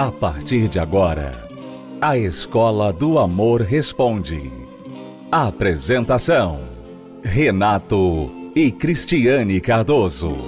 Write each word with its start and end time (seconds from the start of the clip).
A 0.00 0.10
partir 0.10 0.66
de 0.66 0.78
agora, 0.78 1.46
a 2.00 2.16
Escola 2.16 2.90
do 2.90 3.18
Amor 3.18 3.60
Responde. 3.60 4.50
Apresentação: 5.30 6.60
Renato 7.22 8.32
e 8.56 8.70
Cristiane 8.70 9.60
Cardoso. 9.60 10.38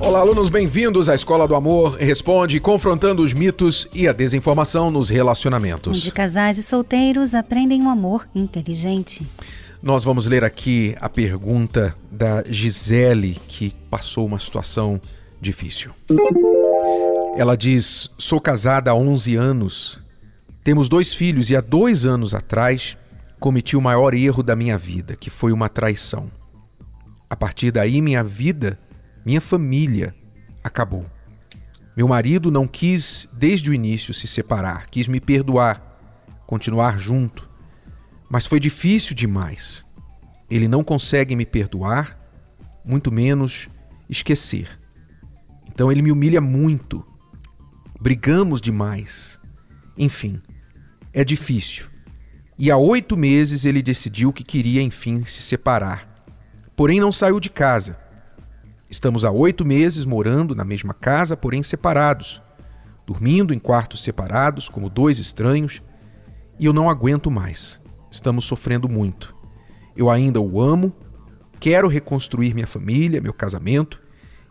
Olá, 0.00 0.20
alunos, 0.20 0.48
bem-vindos 0.48 1.08
à 1.08 1.16
Escola 1.16 1.48
do 1.48 1.56
Amor 1.56 1.96
Responde, 1.96 2.60
confrontando 2.60 3.24
os 3.24 3.34
mitos 3.34 3.88
e 3.92 4.06
a 4.06 4.12
desinformação 4.12 4.88
nos 4.88 5.08
relacionamentos. 5.10 5.98
Onde 5.98 6.12
casais 6.12 6.58
e 6.58 6.62
solteiros 6.62 7.34
aprendem 7.34 7.82
um 7.82 7.90
amor 7.90 8.28
inteligente. 8.32 9.26
Nós 9.84 10.02
vamos 10.02 10.26
ler 10.26 10.42
aqui 10.42 10.96
a 10.98 11.10
pergunta 11.10 11.94
da 12.10 12.42
Gisele, 12.48 13.38
que 13.46 13.70
passou 13.90 14.24
uma 14.24 14.38
situação 14.38 14.98
difícil. 15.38 15.92
Ela 17.36 17.54
diz: 17.54 18.10
Sou 18.18 18.40
casada 18.40 18.90
há 18.90 18.94
11 18.94 19.36
anos, 19.36 20.00
temos 20.64 20.88
dois 20.88 21.12
filhos 21.12 21.50
e 21.50 21.56
há 21.56 21.60
dois 21.60 22.06
anos 22.06 22.32
atrás 22.32 22.96
cometi 23.38 23.76
o 23.76 23.80
maior 23.82 24.14
erro 24.14 24.42
da 24.42 24.56
minha 24.56 24.78
vida, 24.78 25.16
que 25.16 25.28
foi 25.28 25.52
uma 25.52 25.68
traição. 25.68 26.30
A 27.28 27.36
partir 27.36 27.70
daí, 27.70 28.00
minha 28.00 28.24
vida, 28.24 28.80
minha 29.22 29.40
família 29.40 30.14
acabou. 30.62 31.04
Meu 31.94 32.08
marido 32.08 32.50
não 32.50 32.66
quis, 32.66 33.28
desde 33.34 33.68
o 33.68 33.74
início, 33.74 34.14
se 34.14 34.26
separar, 34.26 34.86
quis 34.86 35.06
me 35.06 35.20
perdoar, 35.20 36.00
continuar 36.46 36.98
junto 36.98 37.52
mas 38.28 38.46
foi 38.46 38.58
difícil 38.60 39.14
demais. 39.14 39.84
Ele 40.50 40.68
não 40.68 40.84
consegue 40.84 41.34
me 41.34 41.46
perdoar, 41.46 42.18
muito 42.84 43.10
menos 43.10 43.68
esquecer. 44.08 44.78
Então 45.66 45.90
ele 45.90 46.02
me 46.02 46.12
humilha 46.12 46.40
muito. 46.40 47.04
Brigamos 48.00 48.60
demais. 48.60 49.40
Enfim, 49.96 50.40
é 51.12 51.24
difícil. 51.24 51.86
E 52.58 52.70
há 52.70 52.76
oito 52.76 53.16
meses 53.16 53.64
ele 53.64 53.82
decidiu 53.82 54.32
que 54.32 54.44
queria, 54.44 54.80
enfim, 54.80 55.24
se 55.24 55.42
separar. 55.42 56.08
Porém, 56.76 57.00
não 57.00 57.10
saiu 57.10 57.40
de 57.40 57.50
casa. 57.50 57.98
Estamos 58.88 59.24
há 59.24 59.30
oito 59.30 59.64
meses 59.64 60.04
morando 60.04 60.54
na 60.54 60.64
mesma 60.64 60.94
casa, 60.94 61.36
porém 61.36 61.62
separados, 61.62 62.40
dormindo 63.06 63.52
em 63.52 63.58
quartos 63.58 64.02
separados, 64.02 64.68
como 64.68 64.88
dois 64.88 65.18
estranhos, 65.18 65.82
e 66.60 66.66
eu 66.66 66.72
não 66.72 66.88
aguento 66.88 67.30
mais. 67.30 67.80
Estamos 68.14 68.44
sofrendo 68.44 68.88
muito. 68.88 69.34
Eu 69.96 70.08
ainda 70.08 70.40
o 70.40 70.60
amo, 70.60 70.94
quero 71.58 71.88
reconstruir 71.88 72.54
minha 72.54 72.66
família, 72.66 73.20
meu 73.20 73.32
casamento. 73.32 74.00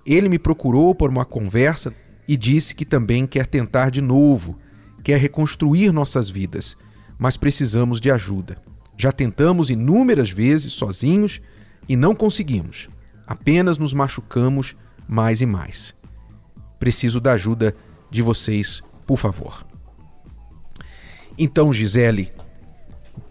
Ele 0.05 0.27
me 0.27 0.37
procurou 0.37 0.93
por 0.93 1.09
uma 1.09 1.23
conversa 1.23 1.93
e 2.27 2.35
disse 2.35 2.75
que 2.75 2.83
também 2.83 3.25
quer 3.25 3.47
tentar 3.47 3.89
de 3.89 4.01
novo, 4.01 4.59
quer 5.01 5.17
reconstruir 5.17 5.93
nossas 5.93 6.29
vidas, 6.29 6.75
mas 7.17 7.37
precisamos 7.37 8.01
de 8.01 8.11
ajuda. 8.11 8.57
Já 8.97 9.13
tentamos 9.13 9.69
inúmeras 9.69 10.29
vezes 10.29 10.73
sozinhos 10.73 11.39
e 11.87 11.95
não 11.95 12.13
conseguimos. 12.13 12.89
Apenas 13.25 13.77
nos 13.77 13.93
machucamos 13.93 14.75
mais 15.07 15.41
e 15.41 15.45
mais. 15.45 15.95
Preciso 16.77 17.21
da 17.21 17.31
ajuda 17.31 17.73
de 18.11 18.21
vocês, 18.21 18.83
por 19.07 19.17
favor. 19.17 19.65
Então, 21.37 21.71
Gisele, 21.71 22.29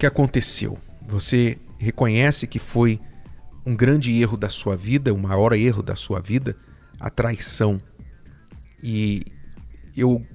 que 0.02 0.06
aconteceu? 0.06 0.76
Você 1.06 1.60
reconhece 1.78 2.48
que 2.48 2.58
foi 2.58 3.00
um 3.64 3.76
grande 3.76 4.20
erro 4.20 4.36
da 4.36 4.48
sua 4.48 4.76
vida, 4.76 5.14
o 5.14 5.16
maior 5.16 5.52
erro 5.52 5.80
da 5.80 5.94
sua 5.94 6.20
vida, 6.20 6.56
a 6.98 7.08
traição. 7.08 7.80
E 8.82 9.22
eu 9.96 10.26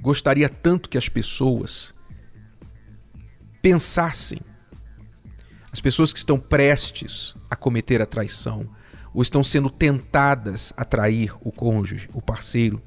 gostaria 0.00 0.48
tanto 0.48 0.88
que 0.88 0.96
as 0.96 1.08
pessoas 1.08 1.92
pensassem, 3.60 4.38
as 5.72 5.80
pessoas 5.80 6.12
que 6.12 6.20
estão 6.20 6.38
prestes 6.38 7.34
a 7.50 7.56
cometer 7.56 8.00
a 8.00 8.06
traição, 8.06 8.70
ou 9.12 9.20
estão 9.20 9.42
sendo 9.42 9.68
tentadas 9.68 10.72
a 10.76 10.84
trair 10.84 11.34
o 11.40 11.50
cônjuge, 11.50 12.08
o 12.14 12.22
parceiro, 12.22 12.80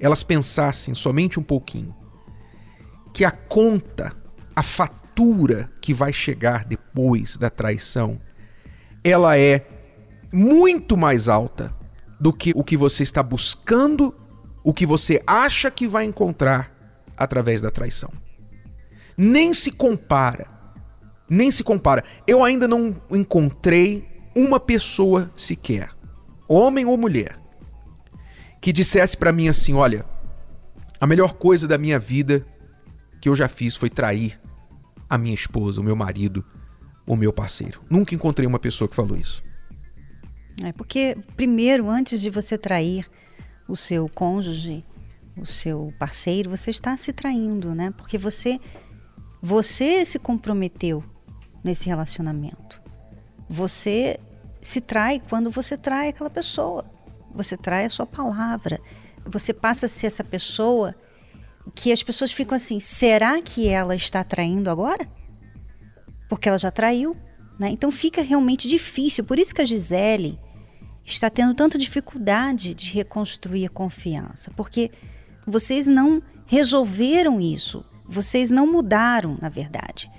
elas 0.00 0.22
pensassem 0.22 0.94
somente 0.94 1.38
um 1.38 1.42
pouquinho 1.42 1.94
que 3.12 3.22
a 3.22 3.30
conta, 3.30 4.16
a 4.54 4.62
fatura, 4.62 5.05
fatura 5.16 5.70
que 5.80 5.94
vai 5.94 6.12
chegar 6.12 6.66
depois 6.66 7.38
da 7.38 7.48
traição, 7.48 8.20
ela 9.02 9.38
é 9.38 9.66
muito 10.30 10.94
mais 10.94 11.26
alta 11.26 11.74
do 12.20 12.32
que 12.34 12.52
o 12.54 12.62
que 12.62 12.76
você 12.76 13.02
está 13.02 13.22
buscando, 13.22 14.14
o 14.62 14.74
que 14.74 14.84
você 14.84 15.22
acha 15.26 15.70
que 15.70 15.88
vai 15.88 16.04
encontrar 16.04 16.70
através 17.16 17.62
da 17.62 17.70
traição. 17.70 18.10
Nem 19.16 19.54
se 19.54 19.70
compara. 19.70 20.48
Nem 21.30 21.50
se 21.50 21.64
compara. 21.64 22.04
Eu 22.26 22.44
ainda 22.44 22.68
não 22.68 22.94
encontrei 23.10 24.06
uma 24.34 24.60
pessoa 24.60 25.30
sequer, 25.34 25.90
homem 26.46 26.84
ou 26.84 26.98
mulher, 26.98 27.40
que 28.60 28.70
dissesse 28.70 29.16
para 29.16 29.32
mim 29.32 29.48
assim: 29.48 29.72
olha, 29.72 30.04
a 31.00 31.06
melhor 31.06 31.32
coisa 31.32 31.66
da 31.66 31.78
minha 31.78 31.98
vida 31.98 32.46
que 33.18 33.30
eu 33.30 33.34
já 33.34 33.48
fiz 33.48 33.74
foi 33.74 33.88
trair 33.88 34.38
a 35.08 35.16
minha 35.16 35.34
esposa, 35.34 35.80
o 35.80 35.84
meu 35.84 35.96
marido, 35.96 36.44
o 37.06 37.16
meu 37.16 37.32
parceiro. 37.32 37.80
Nunca 37.88 38.14
encontrei 38.14 38.46
uma 38.46 38.58
pessoa 38.58 38.88
que 38.88 38.96
falou 38.96 39.16
isso. 39.16 39.42
É 40.64 40.72
porque, 40.72 41.16
primeiro, 41.36 41.88
antes 41.88 42.20
de 42.20 42.30
você 42.30 42.56
trair 42.56 43.06
o 43.68 43.76
seu 43.76 44.08
cônjuge, 44.08 44.84
o 45.36 45.44
seu 45.44 45.92
parceiro, 45.98 46.50
você 46.50 46.70
está 46.70 46.96
se 46.96 47.12
traindo, 47.12 47.74
né? 47.74 47.92
Porque 47.96 48.16
você, 48.16 48.58
você 49.42 50.04
se 50.04 50.18
comprometeu 50.18 51.04
nesse 51.62 51.88
relacionamento. 51.88 52.80
Você 53.48 54.18
se 54.62 54.80
trai 54.80 55.20
quando 55.28 55.50
você 55.50 55.76
trai 55.76 56.08
aquela 56.08 56.30
pessoa. 56.30 56.84
Você 57.34 57.56
trai 57.56 57.84
a 57.84 57.90
sua 57.90 58.06
palavra. 58.06 58.80
Você 59.26 59.52
passa 59.52 59.86
a 59.86 59.88
ser 59.88 60.06
essa 60.06 60.24
pessoa 60.24 60.94
que 61.74 61.92
as 61.92 62.02
pessoas 62.02 62.32
ficam 62.32 62.56
assim: 62.56 62.80
será 62.80 63.40
que 63.40 63.68
ela 63.68 63.94
está 63.94 64.22
traindo 64.22 64.70
agora? 64.70 65.08
Porque 66.28 66.48
ela 66.48 66.58
já 66.58 66.70
traiu, 66.70 67.16
né? 67.58 67.70
Então 67.70 67.90
fica 67.90 68.22
realmente 68.22 68.68
difícil. 68.68 69.24
Por 69.24 69.38
isso 69.38 69.54
que 69.54 69.62
a 69.62 69.64
Gisele 69.64 70.38
está 71.04 71.30
tendo 71.30 71.54
tanta 71.54 71.78
dificuldade 71.78 72.74
de 72.74 72.92
reconstruir 72.92 73.66
a 73.66 73.70
confiança, 73.70 74.50
porque 74.56 74.90
vocês 75.46 75.86
não 75.86 76.20
resolveram 76.46 77.40
isso, 77.40 77.84
vocês 78.04 78.50
não 78.50 78.66
mudaram, 78.66 79.38
na 79.40 79.48
verdade. 79.48 80.10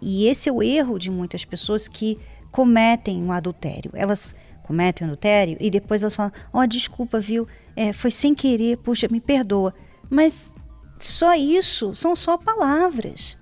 E 0.00 0.26
esse 0.26 0.48
é 0.48 0.52
o 0.52 0.62
erro 0.62 0.98
de 0.98 1.10
muitas 1.10 1.44
pessoas 1.44 1.88
que 1.88 2.18
cometem 2.50 3.22
um 3.22 3.32
adultério. 3.32 3.90
Elas 3.94 4.34
cometem 4.62 5.06
um 5.06 5.10
adultério 5.10 5.56
e 5.60 5.70
depois 5.70 6.02
elas 6.02 6.14
falam: 6.14 6.32
Ó, 6.52 6.60
oh, 6.60 6.66
desculpa, 6.66 7.20
viu? 7.20 7.46
É, 7.74 7.92
foi 7.92 8.10
sem 8.10 8.34
querer, 8.34 8.76
puxa, 8.78 9.08
me 9.10 9.20
perdoa. 9.20 9.74
Mas 10.10 10.54
só 11.04 11.34
isso 11.34 11.94
são 11.94 12.14
só 12.16 12.36
palavras. 12.36 13.36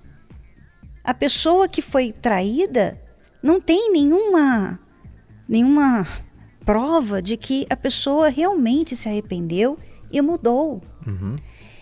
A 1.02 1.14
pessoa 1.14 1.68
que 1.68 1.80
foi 1.80 2.12
traída 2.12 3.00
não 3.42 3.60
tem 3.60 3.92
nenhuma 3.92 4.78
nenhuma 5.48 6.06
prova 6.64 7.22
de 7.22 7.36
que 7.36 7.64
a 7.70 7.76
pessoa 7.76 8.28
realmente 8.28 8.96
se 8.96 9.08
arrependeu 9.08 9.78
e 10.10 10.20
mudou. 10.20 10.82
Uhum. 11.06 11.36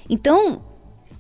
Então, 0.09 0.63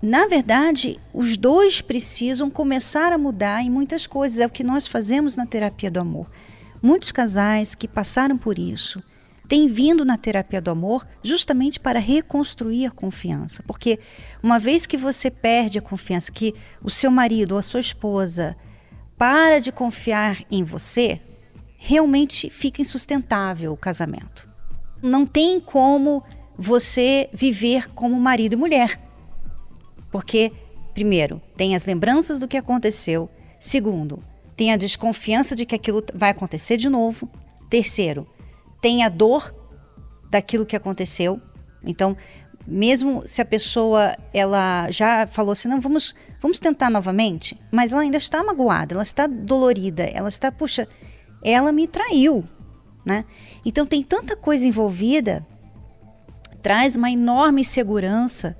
na 0.02 0.26
verdade, 0.26 1.00
os 1.14 1.38
dois 1.38 1.80
precisam 1.80 2.50
começar 2.50 3.10
a 3.10 3.16
mudar 3.16 3.62
em 3.62 3.70
muitas 3.70 4.06
coisas. 4.06 4.38
É 4.38 4.46
o 4.46 4.50
que 4.50 4.62
nós 4.62 4.86
fazemos 4.86 5.34
na 5.36 5.46
terapia 5.46 5.90
do 5.90 5.98
amor. 5.98 6.30
Muitos 6.82 7.10
casais 7.10 7.74
que 7.74 7.88
passaram 7.88 8.36
por 8.36 8.58
isso 8.58 9.02
tem 9.46 9.68
vindo 9.68 10.04
na 10.04 10.16
terapia 10.16 10.60
do 10.60 10.70
amor 10.70 11.06
justamente 11.22 11.78
para 11.78 11.98
reconstruir 11.98 12.86
a 12.86 12.90
confiança. 12.90 13.62
Porque 13.66 13.98
uma 14.42 14.58
vez 14.58 14.86
que 14.86 14.96
você 14.96 15.30
perde 15.30 15.78
a 15.78 15.82
confiança, 15.82 16.32
que 16.32 16.54
o 16.82 16.90
seu 16.90 17.10
marido 17.10 17.52
ou 17.52 17.58
a 17.58 17.62
sua 17.62 17.80
esposa 17.80 18.56
para 19.16 19.60
de 19.60 19.70
confiar 19.70 20.42
em 20.50 20.64
você, 20.64 21.20
realmente 21.76 22.48
fica 22.48 22.80
insustentável 22.80 23.72
o 23.72 23.76
casamento. 23.76 24.48
Não 25.02 25.26
tem 25.26 25.60
como 25.60 26.24
você 26.56 27.28
viver 27.32 27.90
como 27.92 28.18
marido 28.18 28.54
e 28.54 28.56
mulher. 28.56 29.00
Porque, 30.10 30.52
primeiro, 30.94 31.42
tem 31.56 31.74
as 31.74 31.84
lembranças 31.84 32.38
do 32.40 32.48
que 32.48 32.56
aconteceu. 32.56 33.28
Segundo, 33.60 34.22
tem 34.56 34.72
a 34.72 34.76
desconfiança 34.76 35.54
de 35.54 35.66
que 35.66 35.74
aquilo 35.74 36.02
vai 36.14 36.30
acontecer 36.30 36.76
de 36.76 36.88
novo. 36.88 37.28
Terceiro, 37.68 38.26
tem 38.84 39.02
a 39.02 39.08
dor 39.08 39.54
daquilo 40.28 40.66
que 40.66 40.76
aconteceu. 40.76 41.40
Então, 41.82 42.14
mesmo 42.66 43.22
se 43.24 43.40
a 43.40 43.44
pessoa 43.46 44.14
ela 44.30 44.90
já 44.90 45.26
falou 45.26 45.52
assim, 45.52 45.68
não, 45.68 45.80
vamos, 45.80 46.14
vamos 46.38 46.60
tentar 46.60 46.90
novamente, 46.90 47.58
mas 47.72 47.92
ela 47.92 48.02
ainda 48.02 48.18
está 48.18 48.44
magoada, 48.44 48.92
ela 48.92 49.02
está 49.02 49.26
dolorida, 49.26 50.02
ela 50.02 50.28
está, 50.28 50.52
puxa, 50.52 50.86
ela 51.42 51.72
me 51.72 51.86
traiu. 51.86 52.44
né? 53.06 53.24
Então 53.64 53.86
tem 53.86 54.02
tanta 54.02 54.36
coisa 54.36 54.66
envolvida, 54.66 55.46
traz 56.60 56.94
uma 56.94 57.10
enorme 57.10 57.62
insegurança 57.62 58.54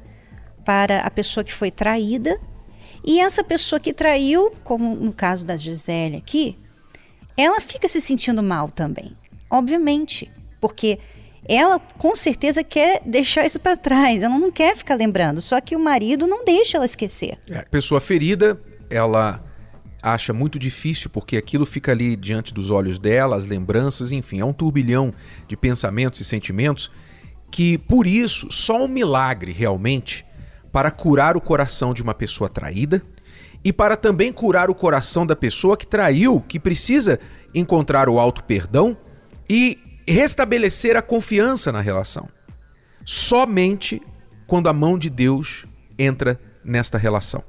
para 0.64 1.00
a 1.00 1.10
pessoa 1.10 1.44
que 1.44 1.52
foi 1.52 1.70
traída 1.70 2.40
e 3.04 3.20
essa 3.20 3.44
pessoa 3.44 3.78
que 3.78 3.92
traiu, 3.92 4.50
como 4.64 4.96
no 4.96 5.12
caso 5.12 5.46
da 5.46 5.54
Gisele 5.54 6.16
aqui, 6.16 6.58
ela 7.36 7.60
fica 7.60 7.86
se 7.86 8.00
sentindo 8.00 8.42
mal 8.42 8.70
também, 8.70 9.14
obviamente, 9.54 10.30
porque 10.60 10.98
ela 11.48 11.78
com 11.78 12.16
certeza 12.16 12.64
quer 12.64 13.02
deixar 13.04 13.46
isso 13.46 13.60
para 13.60 13.76
trás, 13.76 14.22
ela 14.22 14.38
não 14.38 14.50
quer 14.50 14.76
ficar 14.76 14.94
lembrando, 14.94 15.40
só 15.40 15.60
que 15.60 15.76
o 15.76 15.80
marido 15.80 16.26
não 16.26 16.44
deixa 16.44 16.76
ela 16.76 16.86
esquecer. 16.86 17.38
É, 17.48 17.62
pessoa 17.62 18.00
ferida, 18.00 18.60
ela 18.90 19.44
acha 20.02 20.32
muito 20.32 20.58
difícil 20.58 21.08
porque 21.08 21.36
aquilo 21.36 21.64
fica 21.64 21.92
ali 21.92 22.16
diante 22.16 22.52
dos 22.52 22.70
olhos 22.70 22.98
dela, 22.98 23.36
as 23.36 23.46
lembranças, 23.46 24.12
enfim, 24.12 24.40
é 24.40 24.44
um 24.44 24.52
turbilhão 24.52 25.14
de 25.46 25.56
pensamentos 25.56 26.20
e 26.20 26.24
sentimentos 26.24 26.90
que 27.50 27.78
por 27.78 28.06
isso 28.06 28.50
só 28.50 28.84
um 28.84 28.88
milagre 28.88 29.52
realmente 29.52 30.26
para 30.72 30.90
curar 30.90 31.36
o 31.36 31.40
coração 31.40 31.94
de 31.94 32.02
uma 32.02 32.12
pessoa 32.12 32.48
traída 32.48 33.00
e 33.62 33.72
para 33.72 33.96
também 33.96 34.32
curar 34.32 34.68
o 34.68 34.74
coração 34.74 35.24
da 35.24 35.36
pessoa 35.36 35.76
que 35.76 35.86
traiu, 35.86 36.40
que 36.40 36.58
precisa 36.58 37.20
encontrar 37.54 38.08
o 38.08 38.18
alto 38.18 38.42
perdão 38.42 38.96
e 39.48 39.78
restabelecer 40.08 40.96
a 40.96 41.02
confiança 41.02 41.72
na 41.72 41.80
relação. 41.80 42.28
Somente 43.04 44.00
quando 44.46 44.68
a 44.68 44.72
mão 44.72 44.98
de 44.98 45.10
Deus 45.10 45.64
entra 45.98 46.40
nesta 46.64 46.98
relação. 46.98 47.42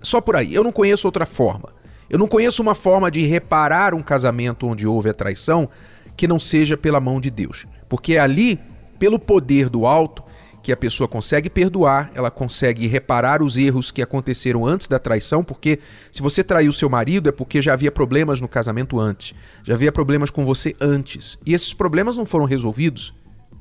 Só 0.00 0.20
por 0.20 0.36
aí. 0.36 0.54
Eu 0.54 0.62
não 0.62 0.72
conheço 0.72 1.06
outra 1.06 1.26
forma. 1.26 1.72
Eu 2.08 2.18
não 2.18 2.28
conheço 2.28 2.62
uma 2.62 2.74
forma 2.74 3.10
de 3.10 3.24
reparar 3.26 3.94
um 3.94 4.02
casamento 4.02 4.66
onde 4.66 4.86
houve 4.86 5.08
a 5.08 5.14
traição 5.14 5.68
que 6.16 6.28
não 6.28 6.38
seja 6.38 6.76
pela 6.76 7.00
mão 7.00 7.20
de 7.20 7.30
Deus. 7.30 7.66
Porque 7.88 8.14
é 8.14 8.20
ali, 8.20 8.60
pelo 8.98 9.18
poder 9.18 9.68
do 9.68 9.86
alto, 9.86 10.22
que 10.64 10.72
a 10.72 10.76
pessoa 10.78 11.06
consegue 11.06 11.50
perdoar, 11.50 12.10
ela 12.14 12.30
consegue 12.30 12.86
reparar 12.86 13.42
os 13.42 13.58
erros 13.58 13.90
que 13.90 14.00
aconteceram 14.00 14.64
antes 14.64 14.88
da 14.88 14.98
traição, 14.98 15.44
porque 15.44 15.78
se 16.10 16.22
você 16.22 16.42
traiu 16.42 16.72
seu 16.72 16.88
marido 16.88 17.28
é 17.28 17.32
porque 17.32 17.60
já 17.60 17.74
havia 17.74 17.92
problemas 17.92 18.40
no 18.40 18.48
casamento 18.48 18.98
antes, 18.98 19.34
já 19.62 19.74
havia 19.74 19.92
problemas 19.92 20.30
com 20.30 20.42
você 20.42 20.74
antes, 20.80 21.38
e 21.44 21.52
esses 21.52 21.74
problemas 21.74 22.16
não 22.16 22.24
foram 22.24 22.46
resolvidos 22.46 23.12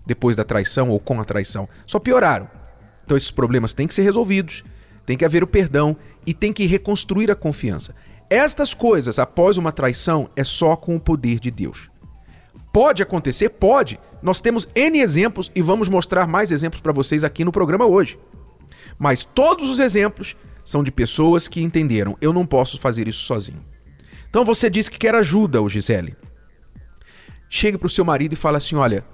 depois 0.06 0.38
da 0.38 0.46
traição 0.46 0.90
ou 0.90 0.98
com 0.98 1.20
a 1.20 1.26
traição, 1.26 1.68
só 1.86 2.00
pioraram. 2.00 2.48
Então 3.04 3.18
esses 3.18 3.32
problemas 3.32 3.74
têm 3.74 3.86
que 3.86 3.94
ser 3.94 4.04
resolvidos, 4.04 4.64
tem 5.06 5.18
que 5.18 5.26
haver 5.26 5.44
o 5.44 5.48
perdão 5.48 5.98
e 6.26 6.34
tem 6.34 6.54
que 6.54 6.66
reconstruir 6.66 7.30
a 7.30 7.36
confiança. 7.36 7.94
Estas 8.30 8.74
coisas 8.74 9.20
após 9.20 9.58
uma 9.58 9.74
traição 9.74 10.30
é 10.38 10.44
só 10.46 10.78
com 10.78 10.96
o 10.96 11.02
poder 11.02 11.38
de 11.38 11.52
Deus. 11.52 11.92
Pode 12.74 13.04
acontecer? 13.04 13.50
Pode. 13.50 14.00
Nós 14.20 14.42
temos 14.42 14.68
N 14.74 15.00
exemplos 15.00 15.52
e 15.54 15.62
vamos 15.62 15.88
mostrar 15.88 16.25
mais 16.25 16.52
exemplos 16.52 16.81
para 16.81 16.92
vocês 16.92 17.24
aqui 17.24 17.46
no 17.46 17.52
programa 17.52 17.86
hoje. 17.86 18.18
Mas 18.98 19.24
todos 19.24 19.70
os 19.70 19.80
exemplos 19.80 20.36
são 20.66 20.84
de 20.84 20.92
pessoas 20.92 21.48
que 21.48 21.62
entenderam: 21.62 22.18
eu 22.20 22.34
não 22.34 22.48
posso 22.48 22.80
fazer 22.80 23.08
isso 23.08 23.25
sozinho. 23.25 23.64
Então 24.28 24.44
você 24.44 24.72
diz 24.72 24.90
que 24.90 24.98
quer 24.98 25.14
ajuda, 25.14 25.62
o 25.62 25.70
Gisele. 25.70 26.18
Chegue 27.48 27.78
para 27.78 27.86
o 27.86 27.90
seu 27.90 28.04
marido 28.04 28.34
e 28.34 28.38
fala 28.38 28.58
assim: 28.58 28.76
olha, 28.76 29.06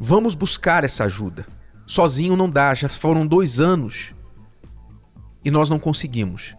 vamos 0.00 0.34
buscar 0.34 0.82
essa 0.82 1.04
ajuda. 1.04 1.46
Sozinho 1.86 2.36
não 2.36 2.48
dá, 2.48 2.74
já 2.74 2.88
foram 2.88 3.26
dois 3.26 3.60
anos 3.60 4.14
e 5.44 5.50
nós 5.50 5.68
não 5.68 5.78
conseguimos. 5.78 6.56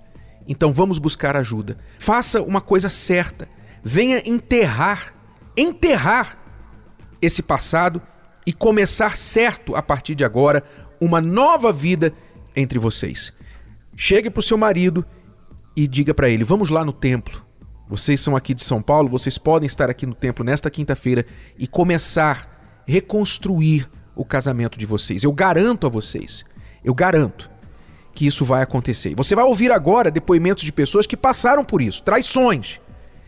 Então 0.47 0.71
vamos 0.71 0.99
buscar 0.99 1.35
ajuda. 1.35 1.75
Faça 1.97 2.39
uma 2.39 2.61
coisa 2.61 2.87
certa. 2.87 3.49
Venha 3.83 4.21
enterrar 4.29 5.22
enterrar 5.55 6.37
esse 7.21 7.41
passado 7.41 8.01
e 8.45 8.51
começar 8.51 9.15
certo 9.15 9.75
a 9.75 9.81
partir 9.81 10.15
de 10.15 10.23
agora 10.23 10.63
uma 10.99 11.21
nova 11.21 11.71
vida 11.71 12.13
entre 12.55 12.79
vocês. 12.79 13.33
Chegue 13.95 14.29
para 14.29 14.39
o 14.39 14.43
seu 14.43 14.57
marido 14.57 15.05
e 15.75 15.87
diga 15.87 16.13
para 16.13 16.29
ele: 16.29 16.43
vamos 16.43 16.69
lá 16.69 16.83
no 16.83 16.93
templo. 16.93 17.43
Vocês 17.87 18.19
são 18.21 18.35
aqui 18.35 18.53
de 18.53 18.63
São 18.63 18.81
Paulo, 18.81 19.09
vocês 19.09 19.37
podem 19.37 19.67
estar 19.67 19.89
aqui 19.89 20.05
no 20.05 20.15
templo 20.15 20.43
nesta 20.43 20.69
quinta-feira 20.71 21.25
e 21.57 21.67
começar 21.67 22.49
a 22.87 22.91
reconstruir 22.91 23.89
o 24.15 24.25
casamento 24.25 24.79
de 24.79 24.85
vocês. 24.85 25.23
Eu 25.23 25.31
garanto 25.31 25.85
a 25.85 25.89
vocês, 25.89 26.45
eu 26.83 26.93
garanto 26.93 27.51
que 28.13 28.25
isso 28.25 28.45
vai 28.45 28.61
acontecer. 28.61 29.15
Você 29.15 29.35
vai 29.35 29.43
ouvir 29.43 29.71
agora 29.71 30.09
depoimentos 30.09 30.63
de 30.63 30.71
pessoas 30.71 31.05
que 31.05 31.17
passaram 31.17 31.63
por 31.63 31.81
isso, 31.81 32.01
traições, 32.03 32.79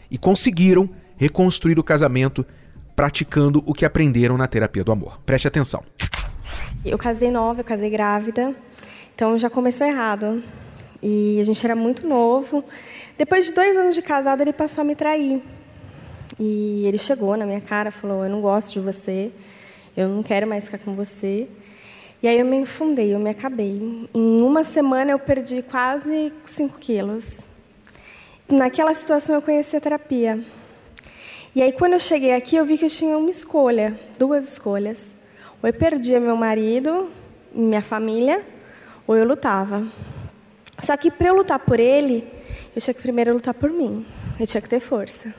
e 0.10 0.18
conseguiram 0.18 0.90
reconstruir 1.18 1.80
o 1.80 1.84
casamento 1.84 2.46
praticando 2.96 3.64
o 3.66 3.74
que 3.74 3.86
aprenderam 3.86 4.38
na 4.38 4.48
terapia 4.48 4.84
do 4.84 4.92
amor. 4.92 5.20
Preste 5.26 5.48
atenção. 5.48 5.84
Eu 6.84 6.98
casei 6.98 7.32
nova, 7.32 7.62
eu 7.62 7.66
casei 7.66 7.90
grávida, 7.90 8.56
então 9.14 9.38
já 9.38 9.50
começou 9.50 9.86
errado. 9.86 10.42
E 11.02 11.40
a 11.40 11.44
gente 11.44 11.64
era 11.66 11.76
muito 11.76 12.08
novo. 12.08 12.64
Depois 13.18 13.46
de 13.46 13.52
dois 13.52 13.76
anos 13.76 13.96
de 13.96 14.02
casado, 14.02 14.42
ele 14.42 14.54
passou 14.54 14.82
a 14.82 14.86
me 14.86 14.96
trair. 14.96 15.42
E 16.40 16.86
ele 16.86 16.98
chegou 16.98 17.36
na 17.38 17.46
minha 17.46 17.62
cara, 17.62 17.92
falou: 17.92 18.24
Eu 18.24 18.30
não 18.30 18.40
gosto 18.40 18.74
de 18.74 18.80
você, 18.80 19.32
eu 19.96 20.08
não 20.08 20.24
quero 20.24 20.48
mais 20.48 20.66
ficar 20.66 20.80
com 20.80 20.96
você. 20.96 21.48
E 22.24 22.28
aí 22.28 22.40
eu 22.40 22.46
me 22.46 22.58
infundei, 22.58 23.14
eu 23.14 23.20
me 23.20 23.30
acabei. 23.30 24.08
Em 24.14 24.42
uma 24.42 24.64
semana 24.64 25.12
eu 25.12 25.20
perdi 25.20 25.62
quase 25.62 26.34
5 26.46 26.80
quilos. 26.80 27.42
Naquela 28.50 28.94
situação 28.94 29.36
eu 29.36 29.42
conheci 29.42 29.76
a 29.76 29.82
terapia. 29.82 30.40
E 31.56 31.62
aí, 31.62 31.72
quando 31.72 31.94
eu 31.94 32.00
cheguei 32.00 32.34
aqui, 32.34 32.58
eu 32.58 32.66
vi 32.66 32.78
que 32.78 32.84
eu 32.84 32.90
tinha 32.90 33.18
uma 33.18 33.30
escolha, 33.30 33.98
duas 34.20 34.46
escolhas. 34.46 35.16
Ou 35.64 35.70
eu 35.70 35.74
perdia 35.74 36.20
meu 36.20 36.36
marido, 36.36 37.10
minha 37.54 37.82
família, 37.82 38.44
ou 39.08 39.16
eu 39.16 39.24
lutava. 39.24 39.88
Só 40.80 40.98
que 40.98 41.10
para 41.10 41.30
eu 41.30 41.36
lutar 41.36 41.60
por 41.60 41.80
ele, 41.80 42.28
eu 42.76 42.82
tinha 42.82 42.94
que 42.94 43.02
primeiro 43.02 43.34
lutar 43.34 43.54
por 43.54 43.70
mim. 43.70 44.06
Eu 44.38 44.46
tinha 44.46 44.60
que 44.60 44.68
ter 44.68 44.82
força. 44.82 45.34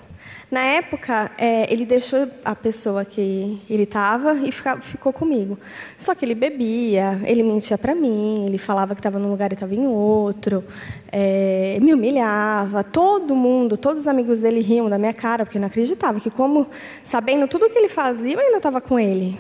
Na 0.49 0.61
época, 0.61 1.33
é, 1.37 1.73
ele 1.73 1.85
deixou 1.85 2.29
a 2.45 2.55
pessoa 2.55 3.05
que 3.05 3.61
ele 3.69 3.83
estava 3.83 4.35
e 4.35 4.53
fica, 4.53 4.81
ficou 4.81 5.13
comigo. 5.13 5.59
Só 5.99 6.15
que 6.15 6.25
ele 6.25 6.37
bebia, 6.37 7.21
ele 7.25 7.43
mentia 7.43 7.77
para 7.77 7.97
mim, 7.97 8.47
ele 8.47 8.57
falava 8.57 8.95
que 8.95 9.01
estava 9.01 9.19
num 9.19 9.29
lugar 9.29 9.51
e 9.51 9.55
estava 9.55 9.75
em 9.75 9.87
outro, 9.87 10.63
é, 11.11 11.79
me 11.83 11.93
humilhava. 11.93 12.85
Todo 12.85 13.35
mundo, 13.35 13.77
todos 13.77 14.03
os 14.03 14.07
amigos 14.07 14.39
dele 14.39 14.61
riam 14.61 14.89
da 14.89 14.99
minha 14.99 15.13
cara, 15.13 15.45
porque 15.45 15.59
não 15.59 15.67
acreditava 15.67 16.21
que, 16.21 16.31
como 16.31 16.69
sabendo 17.03 17.49
tudo 17.49 17.67
o 17.67 17.71
que 17.71 17.79
ele 17.79 17.89
fazia, 17.89 18.35
eu 18.35 18.41
ainda 18.41 18.59
estava 18.59 18.81
com 18.81 19.01
ele. 19.01 19.37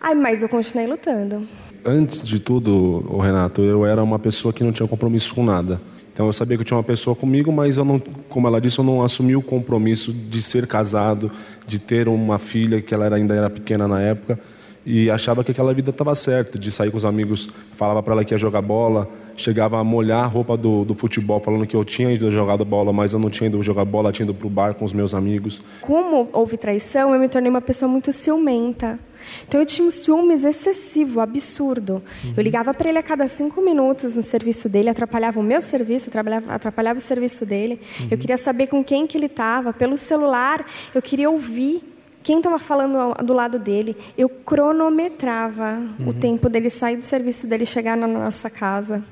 Ai, 0.00 0.14
mas 0.14 0.42
eu 0.42 0.48
continuei 0.48 0.86
lutando. 0.86 1.46
Antes 1.84 2.26
de 2.26 2.40
tudo, 2.40 3.00
Renato, 3.18 3.60
eu 3.60 3.84
era 3.84 4.02
uma 4.02 4.18
pessoa 4.18 4.52
que 4.52 4.64
não 4.64 4.72
tinha 4.72 4.88
compromisso 4.88 5.34
com 5.34 5.44
nada. 5.44 5.78
Então 6.14 6.26
eu 6.26 6.32
sabia 6.32 6.56
que 6.56 6.60
eu 6.60 6.64
tinha 6.64 6.76
uma 6.76 6.84
pessoa 6.84 7.16
comigo, 7.16 7.50
mas 7.50 7.76
eu 7.76 7.84
não, 7.84 8.00
como 8.28 8.46
ela 8.46 8.60
disse, 8.60 8.78
eu 8.78 8.84
não 8.84 9.02
assumi 9.02 9.34
o 9.34 9.42
compromisso 9.42 10.12
de 10.12 10.40
ser 10.40 10.64
casado, 10.64 11.28
de 11.66 11.76
ter 11.76 12.06
uma 12.06 12.38
filha 12.38 12.80
que 12.80 12.94
ela 12.94 13.12
ainda 13.12 13.34
era 13.34 13.50
pequena 13.50 13.88
na 13.88 14.00
época 14.00 14.38
e 14.86 15.10
achava 15.10 15.42
que 15.42 15.50
aquela 15.50 15.74
vida 15.74 15.90
estava 15.90 16.14
certa, 16.14 16.56
de 16.56 16.70
sair 16.70 16.92
com 16.92 16.96
os 16.96 17.04
amigos, 17.04 17.48
falava 17.72 18.00
para 18.00 18.12
ela 18.12 18.24
que 18.24 18.32
ia 18.32 18.38
jogar 18.38 18.62
bola, 18.62 19.08
chegava 19.36 19.78
a 19.78 19.84
molhar 19.84 20.24
a 20.24 20.26
roupa 20.26 20.56
do, 20.56 20.84
do 20.84 20.94
futebol, 20.94 21.40
falando 21.40 21.66
que 21.66 21.76
eu 21.76 21.84
tinha 21.84 22.12
ido 22.12 22.30
jogar 22.30 22.56
bola, 22.64 22.92
mas 22.92 23.12
eu 23.12 23.18
não 23.18 23.30
tinha 23.30 23.48
ido 23.48 23.62
jogar 23.62 23.84
bola, 23.84 24.12
tinha 24.12 24.24
ido 24.24 24.34
para 24.34 24.46
o 24.46 24.50
bar 24.50 24.74
com 24.74 24.84
os 24.84 24.92
meus 24.92 25.14
amigos. 25.14 25.62
Como 25.80 26.28
houve 26.32 26.56
traição, 26.56 27.12
eu 27.12 27.20
me 27.20 27.28
tornei 27.28 27.50
uma 27.50 27.60
pessoa 27.60 27.88
muito 27.88 28.12
ciumenta. 28.12 28.98
Então 29.46 29.60
eu 29.60 29.66
tinha 29.66 29.86
um 29.86 29.90
ciúmes 29.90 30.44
excessivo, 30.44 31.20
absurdo. 31.20 32.02
Uhum. 32.24 32.34
Eu 32.36 32.42
ligava 32.42 32.74
para 32.74 32.88
ele 32.88 32.98
a 32.98 33.02
cada 33.02 33.26
cinco 33.28 33.60
minutos 33.60 34.16
no 34.16 34.22
serviço 34.22 34.68
dele, 34.68 34.88
atrapalhava 34.88 35.40
o 35.40 35.42
meu 35.42 35.62
serviço, 35.62 36.08
atrapalhava, 36.08 36.52
atrapalhava 36.52 36.98
o 36.98 37.02
serviço 37.02 37.46
dele. 37.46 37.80
Uhum. 38.00 38.08
Eu 38.10 38.18
queria 38.18 38.36
saber 38.36 38.66
com 38.66 38.82
quem 38.84 39.06
que 39.06 39.16
ele 39.16 39.26
estava. 39.26 39.72
Pelo 39.72 39.96
celular, 39.96 40.64
eu 40.94 41.00
queria 41.00 41.30
ouvir 41.30 41.82
quem 42.22 42.38
estava 42.38 42.58
falando 42.58 43.14
do 43.22 43.34
lado 43.34 43.58
dele. 43.58 43.96
Eu 44.16 44.28
cronometrava 44.28 45.78
uhum. 45.98 46.08
o 46.08 46.14
tempo 46.14 46.48
dele 46.48 46.70
sair 46.70 46.96
do 46.96 47.04
serviço 47.04 47.46
dele 47.46 47.66
chegar 47.66 47.96
na 47.96 48.06
nossa 48.06 48.48
casa. 48.48 49.04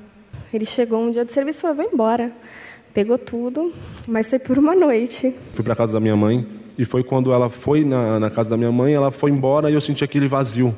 Ele 0.52 0.64
chegou 0.66 1.00
um 1.00 1.11
dia 1.11 1.25
do 1.25 1.32
serviço 1.32 1.61
e 1.61 1.62
falou: 1.62 1.76
vou 1.76 1.90
embora. 1.92 2.32
Pegou 2.92 3.16
tudo, 3.16 3.73
mas 4.06 4.28
foi 4.28 4.38
por 4.38 4.59
uma 4.59 4.75
noite. 4.75 5.35
Fui 5.54 5.64
para 5.64 5.75
casa 5.75 5.94
da 5.94 6.00
minha 6.00 6.14
mãe, 6.14 6.47
e 6.76 6.85
foi 6.85 7.02
quando 7.02 7.32
ela 7.32 7.49
foi 7.49 7.85
na, 7.85 8.18
na, 8.21 8.30
casa 8.30 8.50
da 8.50 8.56
minha 8.56 8.73
mãe, 8.73 8.92
ela 8.92 9.11
foi 9.11 9.30
embora 9.30 9.71
e 9.71 9.75
eu 9.75 9.80
senti 9.80 10.04
aquele 10.04 10.28
vazio. 10.28 10.75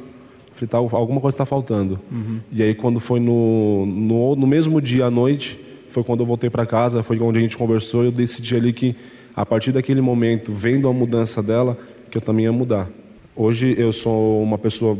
Falei, 0.54 0.68
tá, 0.68 0.78
alguma 0.78 1.20
coisa 1.20 1.34
está 1.34 1.44
faltando. 1.44 1.98
Uhum. 2.10 2.40
E 2.52 2.62
aí, 2.62 2.74
quando 2.74 3.00
foi 3.00 3.18
no, 3.18 3.84
no, 3.86 4.36
no, 4.36 4.46
mesmo 4.46 4.80
dia 4.80 5.06
à 5.06 5.10
noite, 5.10 5.58
foi 5.88 6.04
quando 6.04 6.20
eu 6.20 6.26
voltei 6.26 6.48
para 6.48 6.64
casa, 6.64 7.02
foi 7.02 7.18
onde 7.20 7.38
a 7.38 7.42
gente 7.42 7.56
conversou 7.56 8.04
e 8.04 8.06
eu 8.06 8.12
decidi 8.12 8.54
ali 8.54 8.72
que, 8.72 8.94
a 9.34 9.44
partir 9.44 9.72
daquele 9.72 10.00
momento, 10.00 10.52
vendo 10.52 10.88
a 10.88 10.92
mudança 10.92 11.42
dela, 11.42 11.76
que 12.10 12.16
eu 12.16 12.22
também 12.22 12.44
ia 12.44 12.52
mudar. 12.52 12.88
Hoje 13.34 13.74
eu 13.76 13.92
sou 13.92 14.40
uma 14.42 14.58
pessoa 14.58 14.96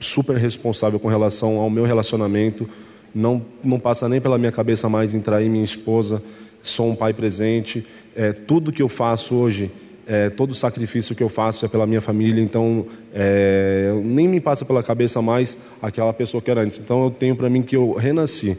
super 0.00 0.36
responsável 0.36 0.98
com 0.98 1.08
relação 1.08 1.58
ao 1.58 1.68
meu 1.68 1.84
relacionamento. 1.84 2.68
Não, 3.14 3.42
não 3.62 3.78
passa 3.78 4.08
nem 4.08 4.20
pela 4.20 4.38
minha 4.38 4.52
cabeça 4.52 4.88
mais 4.88 5.14
em 5.14 5.20
trair 5.20 5.48
minha 5.48 5.64
esposa. 5.64 6.22
Sou 6.62 6.90
um 6.90 6.96
pai 6.96 7.12
presente. 7.12 7.86
É, 8.16 8.32
tudo 8.32 8.72
que 8.72 8.82
eu 8.82 8.88
faço 8.88 9.34
hoje 9.34 9.70
é, 10.06 10.30
todo 10.30 10.50
o 10.50 10.54
sacrifício 10.54 11.14
que 11.14 11.22
eu 11.22 11.28
faço 11.28 11.64
é 11.64 11.68
pela 11.68 11.86
minha 11.86 12.00
família, 12.00 12.42
então 12.42 12.86
é, 13.12 13.92
nem 14.02 14.28
me 14.28 14.40
passa 14.40 14.64
pela 14.64 14.82
cabeça 14.82 15.22
mais 15.22 15.58
aquela 15.80 16.12
pessoa 16.12 16.42
que 16.42 16.50
era 16.50 16.60
antes. 16.60 16.78
Então 16.78 17.04
eu 17.04 17.10
tenho 17.10 17.34
para 17.34 17.48
mim 17.48 17.62
que 17.62 17.76
eu 17.76 17.94
renasci. 17.94 18.56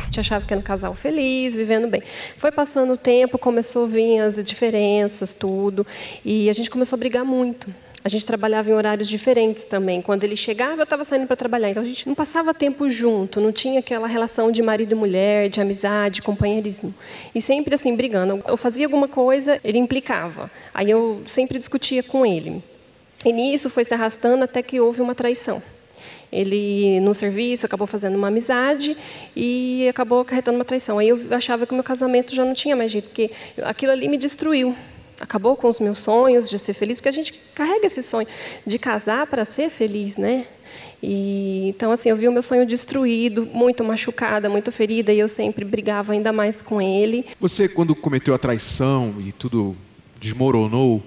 A 0.00 0.04
gente 0.04 0.20
achava 0.20 0.44
que 0.44 0.52
era 0.52 0.60
um 0.60 0.64
casal 0.64 0.94
feliz, 0.94 1.54
vivendo 1.54 1.88
bem. 1.88 2.02
Foi 2.36 2.52
passando 2.52 2.92
o 2.92 2.96
tempo, 2.96 3.38
começou 3.38 3.84
a 3.84 3.86
vir 3.86 4.20
as 4.20 4.42
diferenças, 4.42 5.34
tudo, 5.34 5.86
e 6.24 6.48
a 6.48 6.52
gente 6.52 6.70
começou 6.70 6.96
a 6.96 6.98
brigar 6.98 7.24
muito. 7.24 7.68
A 8.06 8.08
gente 8.08 8.24
trabalhava 8.24 8.70
em 8.70 8.72
horários 8.72 9.08
diferentes 9.08 9.64
também. 9.64 10.00
Quando 10.00 10.22
ele 10.22 10.36
chegava, 10.36 10.80
eu 10.80 10.84
estava 10.84 11.02
saindo 11.02 11.26
para 11.26 11.34
trabalhar. 11.34 11.70
Então 11.70 11.82
a 11.82 11.86
gente 11.86 12.06
não 12.06 12.14
passava 12.14 12.54
tempo 12.54 12.88
junto, 12.88 13.40
não 13.40 13.50
tinha 13.50 13.80
aquela 13.80 14.06
relação 14.06 14.52
de 14.52 14.62
marido 14.62 14.92
e 14.92 14.94
mulher, 14.94 15.48
de 15.48 15.60
amizade, 15.60 16.22
companheirismo. 16.22 16.94
E 17.34 17.42
sempre 17.42 17.74
assim, 17.74 17.96
brigando. 17.96 18.40
Eu 18.46 18.56
fazia 18.56 18.86
alguma 18.86 19.08
coisa, 19.08 19.60
ele 19.64 19.78
implicava. 19.78 20.48
Aí 20.72 20.88
eu 20.88 21.20
sempre 21.26 21.58
discutia 21.58 22.00
com 22.00 22.24
ele. 22.24 22.62
E 23.24 23.32
nisso 23.32 23.68
foi 23.68 23.84
se 23.84 23.92
arrastando 23.92 24.44
até 24.44 24.62
que 24.62 24.78
houve 24.78 25.02
uma 25.02 25.12
traição. 25.12 25.60
Ele, 26.30 27.00
no 27.00 27.12
serviço, 27.12 27.66
acabou 27.66 27.88
fazendo 27.88 28.14
uma 28.14 28.28
amizade 28.28 28.96
e 29.34 29.84
acabou 29.88 30.20
acarretando 30.20 30.56
uma 30.56 30.64
traição. 30.64 31.00
Aí 31.00 31.08
eu 31.08 31.18
achava 31.32 31.66
que 31.66 31.72
o 31.72 31.74
meu 31.74 31.82
casamento 31.82 32.32
já 32.36 32.44
não 32.44 32.54
tinha 32.54 32.76
mais 32.76 32.92
jeito, 32.92 33.08
porque 33.08 33.32
aquilo 33.64 33.90
ali 33.90 34.06
me 34.06 34.16
destruiu 34.16 34.76
acabou 35.20 35.56
com 35.56 35.68
os 35.68 35.80
meus 35.80 35.98
sonhos 36.00 36.48
de 36.48 36.58
ser 36.58 36.74
feliz, 36.74 36.96
porque 36.96 37.08
a 37.08 37.12
gente 37.12 37.32
carrega 37.54 37.86
esse 37.86 38.02
sonho 38.02 38.26
de 38.66 38.78
casar 38.78 39.26
para 39.26 39.44
ser 39.44 39.70
feliz, 39.70 40.16
né? 40.16 40.46
E, 41.02 41.68
então, 41.68 41.92
assim, 41.92 42.08
eu 42.08 42.16
vi 42.16 42.28
o 42.28 42.32
meu 42.32 42.42
sonho 42.42 42.66
destruído, 42.66 43.46
muito 43.46 43.84
machucada, 43.84 44.48
muito 44.48 44.72
ferida, 44.72 45.12
e 45.12 45.18
eu 45.18 45.28
sempre 45.28 45.64
brigava 45.64 46.12
ainda 46.12 46.32
mais 46.32 46.60
com 46.60 46.80
ele. 46.80 47.26
Você, 47.40 47.68
quando 47.68 47.94
cometeu 47.94 48.34
a 48.34 48.38
traição 48.38 49.14
e 49.20 49.32
tudo 49.32 49.76
desmoronou, 50.18 51.02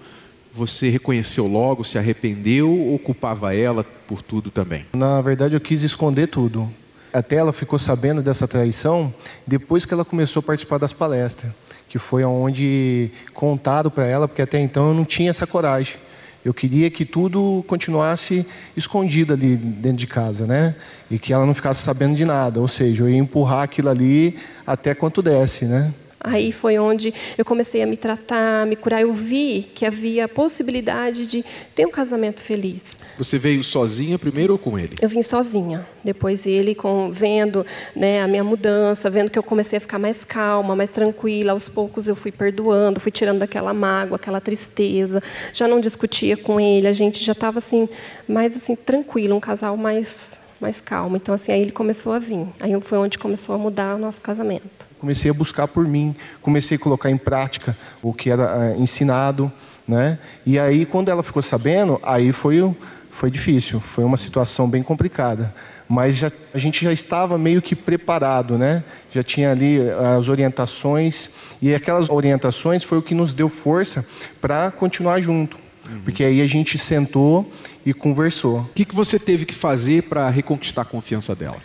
você 0.54 0.90
reconheceu 0.90 1.48
logo, 1.48 1.84
se 1.84 1.98
arrependeu 1.98 2.70
ou 2.70 2.98
culpava 3.00 3.56
ela 3.56 3.84
por 3.84 4.22
tudo 4.22 4.50
também? 4.50 4.86
Na 4.94 5.22
verdade, 5.22 5.56
eu 5.56 5.62
quis 5.62 5.84
esconder 5.84 6.28
tudo. 6.28 6.70
Até 7.12 7.38
ela 7.38 7.52
ficou 7.52 7.80
sabendo 7.80 8.22
dessa 8.22 8.48
traição 8.48 9.14
depois 9.46 9.84
que 9.84 9.94
ela 9.94 10.06
começou 10.06 10.42
a 10.42 10.44
participar 10.44 10.78
das 10.78 10.94
palestras 10.94 11.52
que 11.90 11.98
foi 11.98 12.24
onde 12.24 13.12
contaram 13.34 13.90
para 13.90 14.06
ela, 14.06 14.28
porque 14.28 14.44
até 14.44 14.60
então 14.60 14.90
eu 14.90 14.94
não 14.94 15.04
tinha 15.04 15.32
essa 15.32 15.48
coragem. 15.48 15.98
Eu 16.46 16.54
queria 16.54 16.90
que 16.90 17.04
tudo 17.04 17.66
continuasse 17.68 18.46
escondido 18.78 19.34
ali 19.34 19.58
dentro 19.58 19.98
de 19.98 20.08
casa, 20.08 20.46
né? 20.46 20.76
E 21.12 21.20
que 21.20 21.34
ela 21.34 21.46
não 21.46 21.54
ficasse 21.54 21.82
sabendo 21.82 22.16
de 22.16 22.24
nada. 22.24 22.62
Ou 22.62 22.68
seja, 22.68 23.04
eu 23.04 23.10
ia 23.10 23.18
empurrar 23.18 23.64
aquilo 23.64 23.90
ali 23.90 24.38
até 24.66 24.96
quanto 24.96 25.22
desse, 25.22 25.66
né? 25.66 25.94
Aí 26.22 26.52
foi 26.52 26.78
onde 26.78 27.14
eu 27.38 27.46
comecei 27.46 27.82
a 27.82 27.88
me 27.88 27.96
tratar, 27.96 28.66
me 28.66 28.76
curar. 28.76 29.02
Eu 29.02 29.12
vi 29.14 29.70
que 29.74 29.86
havia 29.86 30.26
a 30.26 30.28
possibilidade 30.28 31.26
de 31.26 31.46
ter 31.74 31.86
um 31.86 31.92
casamento 31.92 32.42
feliz. 32.42 32.82
Você 33.18 33.38
veio 33.38 33.64
sozinha 33.64 34.20
primeiro 34.20 34.54
ou 34.54 34.60
com 34.60 34.78
ele? 34.78 34.96
Eu 35.02 35.08
vim 35.08 35.24
sozinha. 35.24 35.88
Depois 36.04 36.46
ele, 36.46 36.76
com, 36.76 37.10
vendo 37.12 37.66
né, 37.96 38.22
a 38.22 38.28
minha 38.28 38.44
mudança, 38.44 39.10
vendo 39.10 39.30
que 39.30 39.40
eu 39.40 39.44
comecei 39.44 39.78
a 39.78 39.80
ficar 39.82 39.98
mais 39.98 40.26
calma, 40.26 40.76
mais 40.76 40.90
tranquila. 40.90 41.54
Aos 41.54 41.70
poucos 41.70 42.08
eu 42.08 42.16
fui 42.16 42.32
perdoando, 42.32 43.00
fui 43.00 43.12
tirando 43.12 43.40
daquela 43.40 43.74
mágoa, 43.74 44.18
aquela 44.18 44.42
tristeza. 44.42 45.24
Já 45.54 45.68
não 45.68 45.80
discutia 45.80 46.36
com 46.36 46.60
ele. 46.60 46.88
A 46.88 46.94
gente 46.94 47.24
já 47.24 47.32
estava 47.32 47.60
assim 47.60 47.88
mais 48.28 48.56
assim 48.58 48.76
tranquilo, 48.76 49.36
um 49.36 49.40
casal 49.40 49.78
mais 49.78 50.38
mais 50.60 50.82
calmo. 50.82 51.16
Então 51.16 51.34
assim 51.34 51.54
aí 51.54 51.62
ele 51.62 51.72
começou 51.72 52.12
a 52.12 52.20
vir. 52.20 52.46
Aí 52.60 52.80
foi 52.82 52.98
onde 52.98 53.18
começou 53.18 53.56
a 53.56 53.58
mudar 53.58 53.96
o 53.96 54.00
nosso 54.00 54.20
casamento. 54.20 54.89
Comecei 55.00 55.32
a 55.32 55.34
buscar 55.34 55.68
por 55.68 55.88
mim, 55.88 56.16
comecei 56.42 56.76
a 56.76 56.80
colocar 56.80 57.10
em 57.10 57.18
prática 57.18 57.78
o 58.02 58.14
que 58.14 58.30
era 58.30 58.76
uh, 58.76 58.82
ensinado, 58.82 59.52
né? 59.88 60.20
E 60.46 60.60
aí 60.60 60.86
quando 60.86 61.10
ela 61.10 61.24
ficou 61.24 61.42
sabendo, 61.42 62.00
aí 62.04 62.32
foi 62.32 62.62
o 62.62 62.76
foi 63.20 63.30
difícil, 63.30 63.82
foi 63.82 64.06
uma 64.06 64.16
situação 64.16 64.70
bem 64.70 64.82
complicada, 64.82 65.54
mas 65.90 66.16
já, 66.16 66.32
a 66.54 66.58
gente 66.58 66.86
já 66.86 66.94
estava 66.94 67.38
meio 67.38 67.62
que 67.62 67.76
preparado, 67.76 68.58
né? 68.58 68.82
Já 69.12 69.22
tinha 69.22 69.52
ali 69.52 69.78
eh, 69.78 69.94
as 70.18 70.30
orientações 70.30 71.30
e 71.62 71.76
aquelas 71.76 72.10
orientações 72.10 72.82
foi 72.82 72.98
o 72.98 73.02
que 73.02 73.14
nos 73.14 73.34
deu 73.34 73.50
força 73.50 74.06
para 74.40 74.72
continuar 74.72 75.20
junto, 75.20 75.58
uhum. 75.86 76.00
porque 76.06 76.24
aí 76.24 76.40
a 76.40 76.46
gente 76.46 76.78
sentou 76.78 77.52
e 77.86 77.94
conversou. 77.94 78.60
O 78.60 78.70
que, 78.74 78.86
que 78.86 78.96
você 78.96 79.20
teve 79.20 79.46
que 79.46 79.54
fazer 79.54 80.04
para 80.04 80.30
reconquistar 80.30 80.84
a 80.84 80.86
confiança 80.86 81.36
dela? 81.36 81.58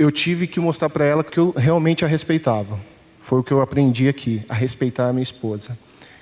Eu 0.00 0.10
tive 0.10 0.46
que 0.46 0.58
mostrar 0.58 0.88
para 0.88 1.04
ela 1.04 1.22
que 1.22 1.38
eu 1.38 1.52
realmente 1.56 2.04
a 2.04 2.08
respeitava. 2.08 2.80
Foi 3.20 3.38
o 3.38 3.42
que 3.42 3.52
eu 3.52 3.60
aprendi 3.60 4.08
aqui, 4.08 4.40
a 4.48 4.54
respeitar 4.54 5.08
a 5.08 5.12
minha 5.12 5.22
esposa 5.22 5.78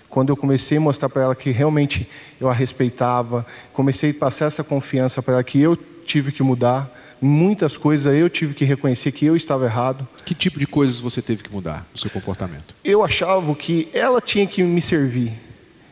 quando 0.08 0.30
eu 0.30 0.36
comecei 0.36 0.78
a 0.78 0.80
mostrar 0.80 1.08
para 1.08 1.22
ela 1.22 1.34
que 1.34 1.50
realmente 1.50 2.08
eu 2.40 2.48
a 2.48 2.52
respeitava, 2.52 3.46
comecei 3.72 4.10
a 4.10 4.14
passar 4.14 4.46
essa 4.46 4.64
confiança 4.64 5.22
para 5.22 5.34
ela 5.34 5.44
que 5.44 5.60
eu 5.60 5.76
tive 5.76 6.32
que 6.32 6.42
mudar, 6.42 6.90
muitas 7.20 7.76
coisas 7.76 8.12
eu 8.14 8.28
tive 8.30 8.54
que 8.54 8.64
reconhecer 8.64 9.12
que 9.12 9.26
eu 9.26 9.36
estava 9.36 9.66
errado. 9.66 10.08
Que 10.24 10.34
tipo 10.34 10.58
de 10.58 10.66
coisas 10.66 10.98
você 10.98 11.20
teve 11.20 11.42
que 11.42 11.52
mudar 11.52 11.86
no 11.92 11.98
seu 11.98 12.10
comportamento? 12.10 12.74
Eu 12.82 13.04
achava 13.04 13.54
que 13.54 13.88
ela 13.92 14.20
tinha 14.20 14.46
que 14.46 14.62
me 14.62 14.80
servir. 14.80 15.32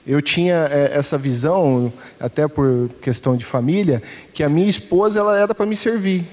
Eu 0.07 0.23
tinha 0.23 0.69
é, 0.71 0.97
essa 0.97 1.19
visão, 1.19 1.93
até 2.19 2.47
por 2.47 2.88
questão 3.02 3.37
de 3.37 3.45
família, 3.45 4.02
que 4.33 4.43
a 4.43 4.49
minha 4.49 4.69
esposa 4.69 5.21
ela 5.21 5.38
era 5.38 5.55
para 5.55 5.66
me 5.66 5.76
servir. 5.76 6.25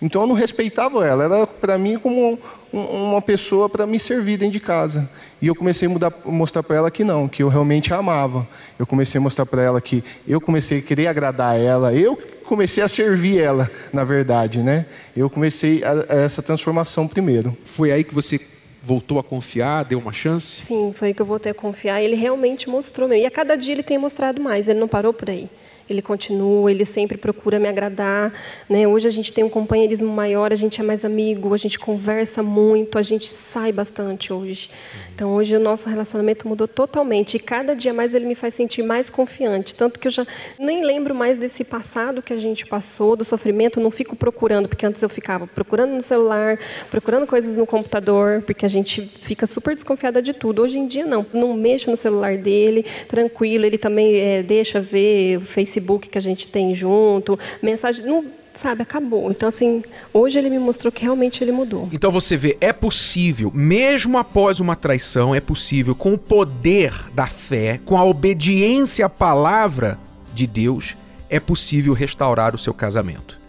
Então 0.00 0.22
eu 0.22 0.26
não 0.26 0.34
respeitava 0.34 1.06
ela, 1.06 1.24
era 1.24 1.46
para 1.46 1.78
mim 1.78 1.98
como 1.98 2.38
um, 2.72 2.78
uma 2.78 3.22
pessoa 3.22 3.68
para 3.68 3.86
me 3.86 3.98
servir 3.98 4.36
dentro 4.36 4.52
de 4.52 4.60
casa. 4.60 5.08
E 5.40 5.46
eu 5.46 5.54
comecei 5.54 5.88
a 5.88 5.90
mudar, 5.90 6.12
mostrar 6.24 6.62
para 6.62 6.76
ela 6.76 6.90
que 6.90 7.04
não, 7.04 7.28
que 7.28 7.42
eu 7.42 7.48
realmente 7.48 7.92
a 7.94 7.98
amava. 7.98 8.46
Eu 8.78 8.86
comecei 8.86 9.18
a 9.18 9.22
mostrar 9.22 9.46
para 9.46 9.62
ela 9.62 9.80
que 9.80 10.04
eu 10.26 10.40
comecei 10.40 10.78
a 10.78 10.82
querer 10.82 11.06
agradar 11.06 11.58
ela, 11.58 11.94
eu 11.94 12.16
comecei 12.44 12.82
a 12.82 12.88
servir 12.88 13.40
ela, 13.40 13.70
na 13.92 14.04
verdade, 14.04 14.62
né? 14.62 14.86
Eu 15.16 15.28
comecei 15.30 15.82
a, 15.82 15.92
a 16.08 16.16
essa 16.16 16.42
transformação 16.42 17.08
primeiro. 17.08 17.56
Foi 17.64 17.90
aí 17.90 18.04
que 18.04 18.14
você 18.14 18.40
voltou 18.82 19.18
a 19.18 19.24
confiar, 19.24 19.84
deu 19.84 19.98
uma 19.98 20.12
chance? 20.12 20.62
Sim, 20.62 20.92
foi 20.94 21.08
aí 21.08 21.14
que 21.14 21.20
eu 21.20 21.26
voltei 21.26 21.50
a 21.50 21.54
confiar. 21.54 22.00
Ele 22.00 22.14
realmente 22.14 22.68
mostrou 22.68 23.08
mesmo. 23.08 23.24
E 23.24 23.26
a 23.26 23.30
cada 23.30 23.56
dia 23.56 23.74
ele 23.74 23.82
tem 23.82 23.98
mostrado 23.98 24.40
mais, 24.40 24.68
ele 24.68 24.78
não 24.78 24.86
parou 24.86 25.12
por 25.12 25.28
aí 25.28 25.48
ele 25.88 26.02
continua, 26.02 26.70
ele 26.70 26.84
sempre 26.84 27.16
procura 27.16 27.58
me 27.58 27.68
agradar. 27.68 28.32
Né? 28.68 28.86
Hoje 28.86 29.06
a 29.06 29.10
gente 29.10 29.32
tem 29.32 29.44
um 29.44 29.48
companheirismo 29.48 30.08
maior, 30.08 30.52
a 30.52 30.56
gente 30.56 30.80
é 30.80 30.84
mais 30.84 31.04
amigo, 31.04 31.54
a 31.54 31.56
gente 31.56 31.78
conversa 31.78 32.42
muito, 32.42 32.98
a 32.98 33.02
gente 33.02 33.28
sai 33.28 33.72
bastante 33.72 34.32
hoje. 34.32 34.70
Então 35.16 35.32
hoje 35.32 35.56
o 35.56 35.60
nosso 35.60 35.88
relacionamento 35.88 36.46
mudou 36.46 36.68
totalmente 36.68 37.36
e 37.36 37.40
cada 37.40 37.74
dia 37.74 37.94
mais 37.94 38.14
ele 38.14 38.26
me 38.26 38.34
faz 38.34 38.52
sentir 38.52 38.82
mais 38.82 39.08
confiante. 39.08 39.74
Tanto 39.74 39.98
que 39.98 40.08
eu 40.08 40.12
já 40.12 40.26
nem 40.58 40.84
lembro 40.84 41.14
mais 41.14 41.38
desse 41.38 41.64
passado 41.64 42.20
que 42.20 42.34
a 42.34 42.36
gente 42.36 42.66
passou, 42.66 43.16
do 43.16 43.24
sofrimento, 43.24 43.80
não 43.80 43.90
fico 43.90 44.14
procurando, 44.14 44.68
porque 44.68 44.84
antes 44.84 45.02
eu 45.02 45.08
ficava 45.08 45.46
procurando 45.46 45.94
no 45.94 46.02
celular, 46.02 46.58
procurando 46.90 47.26
coisas 47.26 47.56
no 47.56 47.66
computador, 47.66 48.42
porque 48.42 48.66
a 48.66 48.68
gente 48.68 49.00
fica 49.00 49.46
super 49.46 49.74
desconfiada 49.74 50.20
de 50.20 50.34
tudo. 50.34 50.60
Hoje 50.60 50.78
em 50.78 50.86
dia 50.86 51.06
não, 51.06 51.24
não 51.32 51.54
mexo 51.54 51.90
no 51.90 51.96
celular 51.96 52.36
dele, 52.36 52.84
tranquilo, 53.08 53.64
ele 53.64 53.78
também 53.78 54.20
é, 54.20 54.42
deixa 54.42 54.82
ver 54.82 55.38
o 55.38 55.46
Facebook 55.46 56.10
que 56.10 56.18
a 56.18 56.20
gente 56.20 56.46
tem 56.46 56.74
junto, 56.74 57.38
mensagem. 57.62 58.04
Não, 58.04 58.22
sabe, 58.56 58.82
acabou. 58.82 59.30
Então, 59.30 59.48
assim, 59.48 59.82
hoje 60.12 60.38
ele 60.38 60.50
me 60.50 60.58
mostrou 60.58 60.92
que 60.92 61.02
realmente 61.02 61.42
ele 61.42 61.52
mudou. 61.52 61.88
Então 61.92 62.10
você 62.10 62.36
vê, 62.36 62.56
é 62.60 62.72
possível, 62.72 63.50
mesmo 63.54 64.18
após 64.18 64.60
uma 64.60 64.74
traição, 64.74 65.34
é 65.34 65.40
possível, 65.40 65.94
com 65.94 66.14
o 66.14 66.18
poder 66.18 66.92
da 67.12 67.26
fé, 67.26 67.80
com 67.84 67.96
a 67.96 68.04
obediência 68.04 69.06
à 69.06 69.08
palavra 69.08 69.98
de 70.34 70.46
Deus, 70.46 70.96
é 71.28 71.40
possível 71.40 71.92
restaurar 71.92 72.54
o 72.54 72.58
seu 72.58 72.74
casamento. 72.74 73.40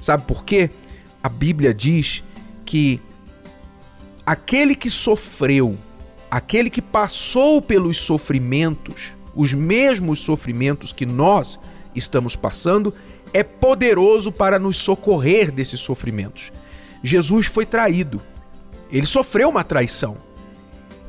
Sabe 0.00 0.24
por 0.26 0.44
quê? 0.44 0.70
A 1.22 1.28
Bíblia 1.28 1.72
diz 1.72 2.22
que 2.64 3.00
aquele 4.26 4.74
que 4.74 4.90
sofreu, 4.90 5.76
aquele 6.30 6.68
que 6.70 6.82
passou 6.82 7.62
pelos 7.62 7.98
sofrimentos, 7.98 9.14
os 9.34 9.52
mesmos 9.52 10.20
sofrimentos 10.20 10.92
que 10.92 11.06
nós 11.06 11.58
estamos 11.94 12.36
passando, 12.36 12.94
é 13.34 13.42
poderoso 13.42 14.30
para 14.30 14.58
nos 14.58 14.76
socorrer 14.76 15.50
desses 15.50 15.80
sofrimentos. 15.80 16.52
Jesus 17.02 17.46
foi 17.46 17.66
traído. 17.66 18.22
Ele 18.90 19.04
sofreu 19.04 19.48
uma 19.48 19.64
traição. 19.64 20.16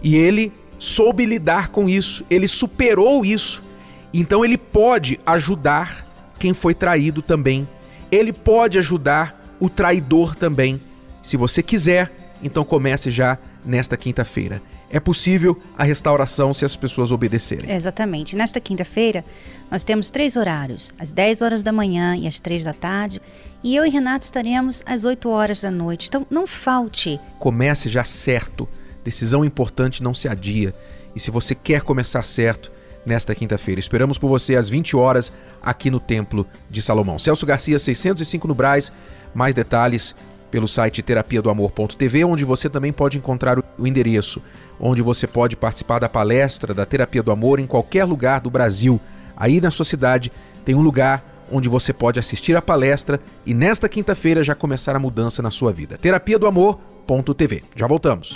E 0.01 0.15
ele 0.15 0.51
soube 0.79 1.25
lidar 1.25 1.69
com 1.69 1.87
isso, 1.87 2.25
ele 2.29 2.47
superou 2.47 3.23
isso. 3.23 3.63
Então 4.11 4.43
ele 4.43 4.57
pode 4.57 5.19
ajudar 5.25 6.05
quem 6.39 6.53
foi 6.53 6.73
traído 6.73 7.21
também. 7.21 7.67
Ele 8.11 8.33
pode 8.33 8.77
ajudar 8.79 9.55
o 9.59 9.69
traidor 9.69 10.35
também. 10.35 10.81
Se 11.21 11.37
você 11.37 11.61
quiser, 11.61 12.11
então 12.43 12.65
comece 12.65 13.11
já 13.11 13.37
nesta 13.63 13.95
quinta-feira 13.95 14.61
é 14.95 14.99
possível 15.01 15.59
a 15.77 15.83
restauração 15.83 16.53
se 16.53 16.63
as 16.63 16.73
pessoas 16.73 17.11
obedecerem. 17.11 17.69
Exatamente. 17.69 18.33
Nesta 18.33 18.61
quinta-feira, 18.61 19.25
nós 19.69 19.83
temos 19.83 20.09
três 20.09 20.37
horários: 20.37 20.93
às 20.97 21.11
10 21.11 21.41
horas 21.41 21.61
da 21.61 21.73
manhã 21.73 22.15
e 22.15 22.25
às 22.25 22.39
3 22.39 22.63
da 22.63 22.71
tarde. 22.71 23.21
E 23.61 23.75
eu 23.75 23.85
e 23.85 23.89
Renato 23.89 24.23
estaremos 24.23 24.81
às 24.85 25.03
8 25.03 25.27
horas 25.27 25.59
da 25.59 25.69
noite. 25.69 26.07
Então, 26.07 26.25
não 26.29 26.47
falte. 26.47 27.19
Comece 27.39 27.89
já 27.89 28.05
certo. 28.05 28.69
Decisão 29.03 29.43
importante 29.43 30.01
não 30.01 30.13
se 30.13 30.29
adia. 30.29 30.73
E 31.13 31.19
se 31.19 31.29
você 31.29 31.53
quer 31.53 31.81
começar 31.81 32.23
certo, 32.23 32.71
nesta 33.05 33.35
quinta-feira. 33.35 33.81
Esperamos 33.81 34.17
por 34.17 34.29
você 34.29 34.55
às 34.55 34.69
20 34.69 34.95
horas 34.95 35.29
aqui 35.61 35.91
no 35.91 35.99
Templo 35.99 36.47
de 36.69 36.81
Salomão. 36.81 37.19
Celso 37.19 37.45
Garcia, 37.45 37.77
605 37.77 38.47
no 38.47 38.55
Braz. 38.55 38.93
Mais 39.33 39.53
detalhes 39.53 40.15
pelo 40.55 40.69
site 40.69 41.01
terapia 41.01 41.41
do 41.41 41.49
amor.tv, 41.49 42.23
onde 42.23 42.45
você 42.45 42.69
também 42.69 42.93
pode 42.93 43.17
encontrar 43.17 43.61
o 43.77 43.85
endereço, 43.85 44.41
onde 44.79 45.01
você 45.01 45.27
pode 45.27 45.53
participar 45.53 45.99
da 45.99 46.07
palestra 46.07 46.73
da 46.73 46.85
Terapia 46.85 47.21
do 47.21 47.29
Amor 47.29 47.59
em 47.59 47.67
qualquer 47.67 48.05
lugar 48.05 48.39
do 48.39 48.49
Brasil. 48.49 48.97
Aí 49.35 49.59
na 49.59 49.69
sua 49.69 49.83
cidade 49.83 50.31
tem 50.63 50.73
um 50.73 50.81
lugar 50.81 51.45
onde 51.51 51.67
você 51.67 51.91
pode 51.91 52.21
assistir 52.21 52.55
a 52.55 52.61
palestra 52.61 53.19
e 53.45 53.53
nesta 53.53 53.89
quinta-feira 53.89 54.45
já 54.45 54.55
começar 54.55 54.95
a 54.95 54.99
mudança 54.99 55.41
na 55.41 55.51
sua 55.51 55.73
vida. 55.73 55.97
Terapia 55.97 56.39
do 56.39 56.47
Amor.tv. 56.47 57.61
Já 57.75 57.85
voltamos. 57.85 58.33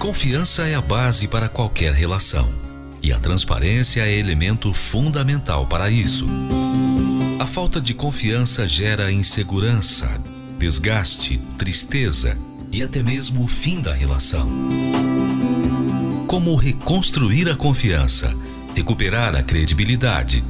Confiança 0.00 0.66
é 0.66 0.74
a 0.74 0.80
base 0.80 1.28
para 1.28 1.48
qualquer 1.48 1.92
relação 1.92 2.52
e 3.00 3.12
a 3.12 3.20
transparência 3.20 4.00
é 4.00 4.12
elemento 4.12 4.74
fundamental 4.74 5.68
para 5.68 5.88
isso. 5.88 6.26
A 7.38 7.46
falta 7.46 7.80
de 7.80 7.94
confiança 7.94 8.66
gera 8.66 9.12
insegurança, 9.12 10.20
desgaste, 10.58 11.38
tristeza 11.58 12.36
e 12.72 12.82
até 12.82 13.02
mesmo 13.02 13.44
o 13.44 13.46
fim 13.46 13.80
da 13.80 13.92
relação. 13.92 14.48
Como 16.26 16.54
reconstruir 16.56 17.48
a 17.48 17.56
confiança, 17.56 18.34
recuperar 18.74 19.34
a 19.34 19.42
credibilidade, 19.42 20.42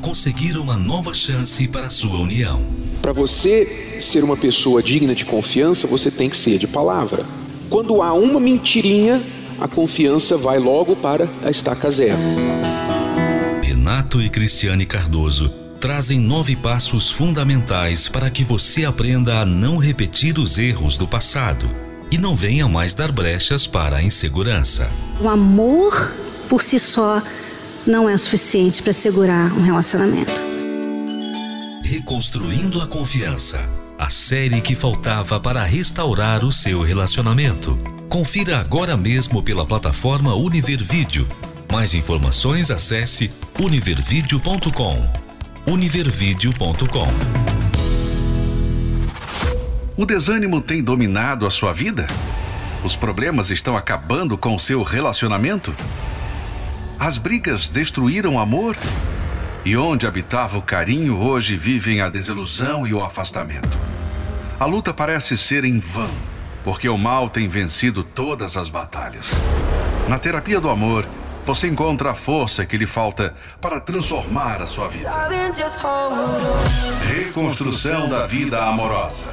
conseguir 0.00 0.56
uma 0.56 0.76
nova 0.76 1.14
chance 1.14 1.66
para 1.68 1.86
a 1.86 1.90
sua 1.90 2.18
união. 2.20 2.62
Para 3.00 3.12
você 3.12 3.96
ser 4.00 4.22
uma 4.22 4.36
pessoa 4.36 4.82
digna 4.82 5.14
de 5.14 5.24
confiança, 5.24 5.86
você 5.86 6.10
tem 6.10 6.28
que 6.28 6.36
ser 6.36 6.58
de 6.58 6.66
palavra. 6.66 7.24
Quando 7.68 8.02
há 8.02 8.12
uma 8.12 8.38
mentirinha, 8.38 9.22
a 9.60 9.66
confiança 9.66 10.36
vai 10.36 10.58
logo 10.58 10.94
para 10.94 11.28
a 11.42 11.50
estaca 11.50 11.90
zero. 11.90 12.18
Renato 13.62 14.20
e 14.20 14.28
Cristiane 14.28 14.86
Cardoso 14.86 15.62
trazem 15.82 16.20
nove 16.20 16.54
passos 16.54 17.10
fundamentais 17.10 18.08
para 18.08 18.30
que 18.30 18.44
você 18.44 18.84
aprenda 18.84 19.40
a 19.40 19.44
não 19.44 19.78
repetir 19.78 20.38
os 20.38 20.56
erros 20.56 20.96
do 20.96 21.08
passado 21.08 21.68
e 22.08 22.16
não 22.16 22.36
venha 22.36 22.68
mais 22.68 22.94
dar 22.94 23.10
brechas 23.10 23.66
para 23.66 23.96
a 23.96 24.02
insegurança. 24.02 24.88
O 25.20 25.28
amor 25.28 26.14
por 26.48 26.62
si 26.62 26.78
só 26.78 27.20
não 27.84 28.08
é 28.08 28.14
o 28.14 28.18
suficiente 28.18 28.80
para 28.80 28.92
segurar 28.92 29.52
um 29.54 29.62
relacionamento. 29.62 30.40
Reconstruindo 31.82 32.80
a 32.80 32.86
confiança. 32.86 33.58
A 33.98 34.08
série 34.08 34.60
que 34.60 34.76
faltava 34.76 35.40
para 35.40 35.64
restaurar 35.64 36.44
o 36.44 36.52
seu 36.52 36.80
relacionamento. 36.82 37.76
Confira 38.08 38.60
agora 38.60 38.96
mesmo 38.96 39.42
pela 39.42 39.66
plataforma 39.66 40.32
Univervídeo. 40.32 41.26
Mais 41.72 41.92
informações 41.92 42.70
acesse 42.70 43.32
univervideo.com 43.58 45.31
univervideo.com. 45.66 47.06
O 49.96 50.04
desânimo 50.04 50.60
tem 50.60 50.82
dominado 50.82 51.46
a 51.46 51.50
sua 51.50 51.72
vida? 51.72 52.06
Os 52.82 52.96
problemas 52.96 53.50
estão 53.50 53.76
acabando 53.76 54.36
com 54.36 54.56
o 54.56 54.58
seu 54.58 54.82
relacionamento? 54.82 55.72
As 56.98 57.16
brigas 57.16 57.68
destruíram 57.68 58.34
o 58.34 58.38
amor? 58.40 58.76
E 59.64 59.76
onde 59.76 60.06
habitava 60.06 60.58
o 60.58 60.62
carinho, 60.62 61.16
hoje 61.18 61.54
vivem 61.54 62.00
a 62.00 62.08
desilusão 62.08 62.84
e 62.86 62.92
o 62.92 63.02
afastamento. 63.02 63.78
A 64.58 64.64
luta 64.64 64.92
parece 64.92 65.38
ser 65.38 65.64
em 65.64 65.78
vão, 65.78 66.10
porque 66.64 66.88
o 66.88 66.98
mal 66.98 67.28
tem 67.28 67.46
vencido 67.46 68.02
todas 68.02 68.56
as 68.56 68.68
batalhas. 68.68 69.32
Na 70.08 70.18
terapia 70.18 70.60
do 70.60 70.68
amor, 70.68 71.06
você 71.44 71.68
encontra 71.68 72.12
a 72.12 72.14
força 72.14 72.64
que 72.64 72.76
lhe 72.76 72.86
falta 72.86 73.34
para 73.60 73.80
transformar 73.80 74.62
a 74.62 74.66
sua 74.66 74.88
vida. 74.88 75.10
Reconstrução 77.06 78.08
da 78.08 78.26
vida 78.26 78.64
amorosa. 78.64 79.30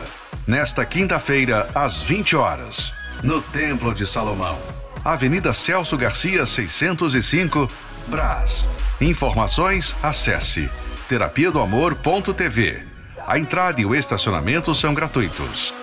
Nesta 0.48 0.86
quinta-feira, 0.86 1.70
às 1.76 2.02
20 2.02 2.36
horas, 2.36 2.92
no 3.24 3.42
Templo 3.42 3.94
de 3.94 4.08
Salomão, 4.08 4.58
Avenida 5.04 5.54
Celso 5.54 5.96
Garcia, 5.96 6.46
605, 6.46 7.70
Brás. 8.08 8.68
Informações, 9.00 9.96
acesse 10.02 10.70
terapia 11.08 11.52
do 11.52 11.60
amor.tv. 11.60 12.84
A 13.26 13.38
entrada 13.38 13.80
e 13.80 13.86
o 13.86 13.96
estacionamento 13.96 14.74
são 14.74 14.94
gratuitos. 14.94 15.74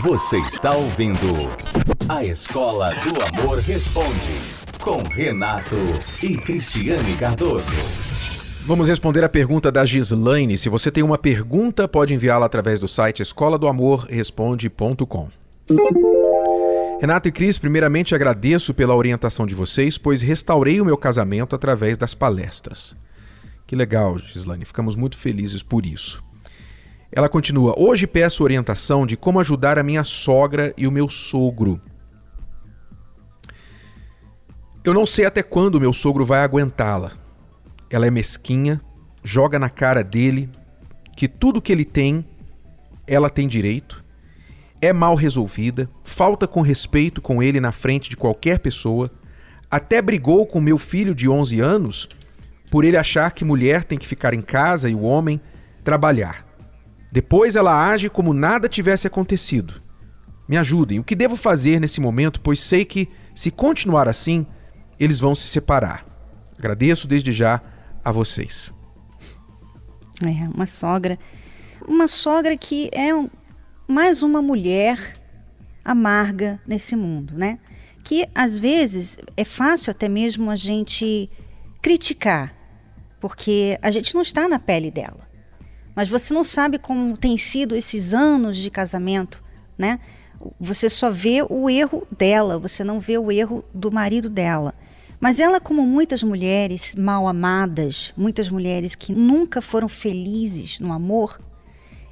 Você 0.00 0.38
está 0.38 0.72
ouvindo 0.72 1.26
A 2.08 2.24
Escola 2.24 2.88
do 3.02 3.10
Amor 3.22 3.58
Responde, 3.58 4.40
com 4.82 5.02
Renato 5.02 5.76
e 6.22 6.38
Cristiane 6.38 7.14
Cardoso. 7.18 7.66
Vamos 8.64 8.88
responder 8.88 9.22
a 9.24 9.28
pergunta 9.28 9.70
da 9.70 9.84
Gislaine. 9.84 10.56
Se 10.56 10.70
você 10.70 10.90
tem 10.90 11.02
uma 11.02 11.18
pergunta, 11.18 11.86
pode 11.86 12.14
enviá-la 12.14 12.46
através 12.46 12.80
do 12.80 12.88
site 12.88 13.20
escola 13.20 13.58
do 13.58 13.68
amor 13.68 14.06
responde.com. 14.08 15.28
Renato 16.98 17.28
e 17.28 17.32
Cris, 17.32 17.58
primeiramente 17.58 18.14
agradeço 18.14 18.72
pela 18.72 18.96
orientação 18.96 19.46
de 19.46 19.54
vocês, 19.54 19.98
pois 19.98 20.22
restaurei 20.22 20.80
o 20.80 20.86
meu 20.86 20.96
casamento 20.96 21.54
através 21.54 21.98
das 21.98 22.14
palestras. 22.14 22.96
Que 23.66 23.76
legal, 23.76 24.16
Gislaine, 24.18 24.64
ficamos 24.64 24.96
muito 24.96 25.18
felizes 25.18 25.62
por 25.62 25.84
isso. 25.84 26.24
Ela 27.12 27.28
continua: 27.28 27.74
Hoje 27.76 28.06
peço 28.06 28.42
orientação 28.42 29.06
de 29.06 29.14
como 29.14 29.40
ajudar 29.40 29.78
a 29.78 29.82
minha 29.82 30.04
sogra 30.04 30.72
e 30.74 30.86
o 30.86 30.90
meu 30.90 31.10
sogro. 31.10 31.78
Eu 34.88 34.94
não 34.94 35.04
sei 35.04 35.26
até 35.26 35.42
quando 35.42 35.78
meu 35.78 35.92
sogro 35.92 36.24
vai 36.24 36.42
aguentá-la. 36.42 37.12
Ela 37.90 38.06
é 38.06 38.10
mesquinha, 38.10 38.80
joga 39.22 39.58
na 39.58 39.68
cara 39.68 40.02
dele 40.02 40.48
que 41.14 41.28
tudo 41.28 41.60
que 41.60 41.70
ele 41.70 41.84
tem, 41.84 42.24
ela 43.06 43.28
tem 43.28 43.46
direito, 43.46 44.02
é 44.80 44.90
mal 44.90 45.14
resolvida, 45.14 45.90
falta 46.02 46.48
com 46.48 46.62
respeito 46.62 47.20
com 47.20 47.42
ele 47.42 47.60
na 47.60 47.70
frente 47.70 48.08
de 48.08 48.16
qualquer 48.16 48.60
pessoa, 48.60 49.10
até 49.70 50.00
brigou 50.00 50.46
com 50.46 50.58
meu 50.58 50.78
filho 50.78 51.14
de 51.14 51.28
11 51.28 51.60
anos 51.60 52.08
por 52.70 52.82
ele 52.82 52.96
achar 52.96 53.30
que 53.32 53.44
mulher 53.44 53.84
tem 53.84 53.98
que 53.98 54.08
ficar 54.08 54.32
em 54.32 54.40
casa 54.40 54.88
e 54.88 54.94
o 54.94 55.02
homem 55.02 55.38
trabalhar. 55.84 56.46
Depois 57.12 57.56
ela 57.56 57.90
age 57.90 58.08
como 58.08 58.32
nada 58.32 58.70
tivesse 58.70 59.06
acontecido. 59.06 59.82
Me 60.48 60.56
ajudem, 60.56 60.98
o 60.98 61.04
que 61.04 61.14
devo 61.14 61.36
fazer 61.36 61.78
nesse 61.78 62.00
momento, 62.00 62.40
pois 62.40 62.58
sei 62.58 62.86
que, 62.86 63.06
se 63.34 63.50
continuar 63.50 64.08
assim, 64.08 64.46
eles 64.98 65.20
vão 65.20 65.34
se 65.34 65.46
separar. 65.46 66.04
Agradeço 66.58 67.06
desde 67.06 67.32
já 67.32 67.60
a 68.04 68.10
vocês. 68.10 68.72
É, 70.24 70.48
uma 70.48 70.66
sogra. 70.66 71.18
Uma 71.86 72.08
sogra 72.08 72.56
que 72.56 72.90
é 72.92 73.14
um, 73.14 73.28
mais 73.86 74.22
uma 74.22 74.42
mulher 74.42 75.16
amarga 75.84 76.60
nesse 76.66 76.96
mundo, 76.96 77.34
né? 77.36 77.58
Que 78.04 78.28
às 78.34 78.58
vezes 78.58 79.18
é 79.36 79.44
fácil 79.44 79.90
até 79.90 80.08
mesmo 80.08 80.50
a 80.50 80.56
gente 80.56 81.30
criticar, 81.80 82.54
porque 83.20 83.78
a 83.80 83.90
gente 83.90 84.14
não 84.14 84.22
está 84.22 84.48
na 84.48 84.58
pele 84.58 84.90
dela 84.90 85.28
mas 85.98 86.08
você 86.08 86.32
não 86.32 86.44
sabe 86.44 86.78
como 86.78 87.16
tem 87.16 87.36
sido 87.36 87.74
esses 87.74 88.14
anos 88.14 88.56
de 88.56 88.70
casamento, 88.70 89.42
né? 89.76 89.98
Você 90.60 90.88
só 90.88 91.10
vê 91.10 91.42
o 91.42 91.68
erro 91.68 92.06
dela, 92.16 92.56
você 92.56 92.84
não 92.84 93.00
vê 93.00 93.18
o 93.18 93.32
erro 93.32 93.64
do 93.74 93.90
marido 93.90 94.30
dela. 94.30 94.76
Mas 95.20 95.40
ela, 95.40 95.60
como 95.60 95.82
muitas 95.82 96.22
mulheres 96.22 96.94
mal 96.94 97.26
amadas, 97.26 98.12
muitas 98.16 98.48
mulheres 98.48 98.94
que 98.94 99.12
nunca 99.12 99.60
foram 99.60 99.88
felizes 99.88 100.78
no 100.78 100.92
amor, 100.92 101.40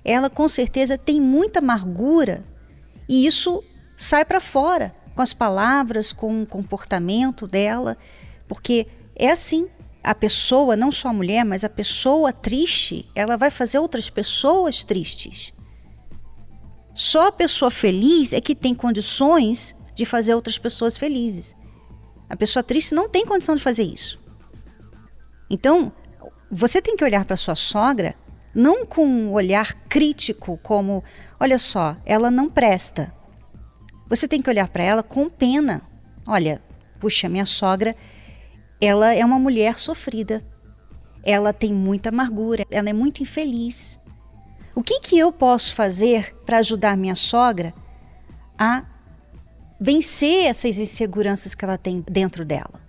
ela 0.04 0.28
com 0.28 0.48
certeza 0.48 0.98
tem 0.98 1.20
muita 1.20 1.60
amargura 1.60 2.44
e 3.08 3.26
isso 3.26 3.62
sai 3.96 4.24
para 4.24 4.40
fora 4.40 4.94
com 5.14 5.22
as 5.22 5.32
palavras, 5.32 6.12
com 6.12 6.42
o 6.42 6.46
comportamento 6.46 7.46
dela, 7.46 7.96
porque 8.46 8.86
é 9.14 9.30
assim 9.30 9.68
a 10.02 10.14
pessoa, 10.14 10.76
não 10.76 10.92
só 10.92 11.08
a 11.08 11.12
mulher, 11.12 11.44
mas 11.44 11.64
a 11.64 11.68
pessoa 11.68 12.32
triste, 12.32 13.08
ela 13.14 13.36
vai 13.36 13.50
fazer 13.50 13.78
outras 13.78 14.10
pessoas 14.10 14.84
tristes. 14.84 15.52
Só 16.94 17.28
a 17.28 17.32
pessoa 17.32 17.70
feliz 17.70 18.32
é 18.32 18.40
que 18.40 18.54
tem 18.54 18.74
condições 18.74 19.74
de 19.96 20.04
fazer 20.04 20.34
outras 20.34 20.58
pessoas 20.58 20.96
felizes. 20.96 21.56
A 22.28 22.36
pessoa 22.36 22.62
triste 22.62 22.94
não 22.94 23.08
tem 23.08 23.24
condição 23.24 23.54
de 23.54 23.62
fazer 23.62 23.84
isso. 23.84 24.18
Então, 25.48 25.92
você 26.50 26.80
tem 26.82 26.96
que 26.96 27.04
olhar 27.04 27.24
para 27.24 27.36
sua 27.36 27.54
sogra 27.54 28.14
não 28.54 28.86
com 28.86 29.06
um 29.06 29.32
olhar 29.32 29.74
crítico, 29.88 30.58
como, 30.62 31.04
olha 31.38 31.58
só, 31.58 31.96
ela 32.06 32.30
não 32.30 32.48
presta. 32.48 33.12
Você 34.08 34.26
tem 34.26 34.40
que 34.40 34.48
olhar 34.48 34.68
para 34.68 34.82
ela 34.82 35.02
com 35.02 35.28
pena. 35.28 35.82
Olha, 36.26 36.62
puxa, 36.98 37.28
minha 37.28 37.44
sogra 37.44 37.94
ela 38.80 39.12
é 39.12 39.24
uma 39.24 39.38
mulher 39.38 39.78
sofrida. 39.78 40.42
Ela 41.22 41.52
tem 41.52 41.72
muita 41.72 42.08
amargura, 42.08 42.64
ela 42.70 42.88
é 42.88 42.92
muito 42.92 43.22
infeliz. 43.22 44.00
O 44.74 44.82
que, 44.82 45.00
que 45.00 45.18
eu 45.18 45.32
posso 45.32 45.74
fazer 45.74 46.34
para 46.44 46.58
ajudar 46.58 46.96
minha 46.96 47.14
sogra 47.14 47.74
a 48.58 48.84
vencer 49.78 50.46
essas 50.46 50.78
inseguranças 50.78 51.54
que 51.54 51.64
ela 51.64 51.78
tem 51.78 52.04
dentro 52.08 52.44
dela. 52.44 52.86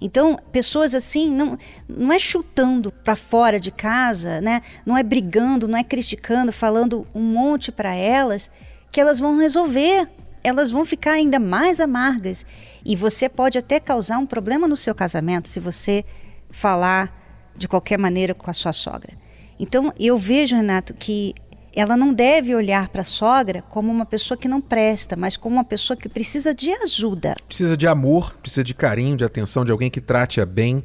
Então, 0.00 0.38
pessoas 0.52 0.94
assim, 0.94 1.30
não, 1.30 1.58
não 1.88 2.12
é 2.12 2.18
chutando 2.18 2.92
para 2.92 3.16
fora 3.16 3.58
de 3.58 3.70
casa, 3.70 4.40
né? 4.40 4.62
não 4.86 4.96
é 4.96 5.02
brigando, 5.02 5.66
não 5.66 5.76
é 5.76 5.82
criticando, 5.82 6.52
falando 6.52 7.06
um 7.12 7.22
monte 7.22 7.72
para 7.72 7.94
elas, 7.94 8.50
que 8.92 9.00
elas 9.00 9.18
vão 9.18 9.38
resolver. 9.38 10.08
Elas 10.44 10.70
vão 10.70 10.84
ficar 10.84 11.12
ainda 11.12 11.40
mais 11.40 11.80
amargas. 11.80 12.46
E 12.84 12.94
você 12.94 13.28
pode 13.28 13.58
até 13.58 13.80
causar 13.80 14.18
um 14.18 14.26
problema 14.26 14.68
no 14.68 14.76
seu 14.76 14.94
casamento 14.94 15.48
se 15.48 15.58
você 15.58 16.04
falar 16.48 17.12
de 17.56 17.66
qualquer 17.66 17.98
maneira 17.98 18.34
com 18.34 18.48
a 18.48 18.54
sua 18.54 18.72
sogra. 18.72 19.18
Então, 19.58 19.92
eu 19.98 20.16
vejo, 20.16 20.54
Renato, 20.54 20.94
que 20.94 21.34
ela 21.74 21.96
não 21.96 22.12
deve 22.12 22.54
olhar 22.54 22.88
para 22.88 23.02
a 23.02 23.04
sogra 23.04 23.62
como 23.62 23.90
uma 23.90 24.06
pessoa 24.06 24.36
que 24.36 24.48
não 24.48 24.60
presta, 24.60 25.16
mas 25.16 25.36
como 25.36 25.56
uma 25.56 25.64
pessoa 25.64 25.96
que 25.96 26.08
precisa 26.08 26.54
de 26.54 26.70
ajuda. 26.70 27.36
Precisa 27.46 27.76
de 27.76 27.86
amor, 27.86 28.34
precisa 28.40 28.64
de 28.64 28.74
carinho, 28.74 29.16
de 29.16 29.24
atenção, 29.24 29.64
de 29.64 29.72
alguém 29.72 29.90
que 29.90 30.00
trate-a 30.00 30.46
bem, 30.46 30.82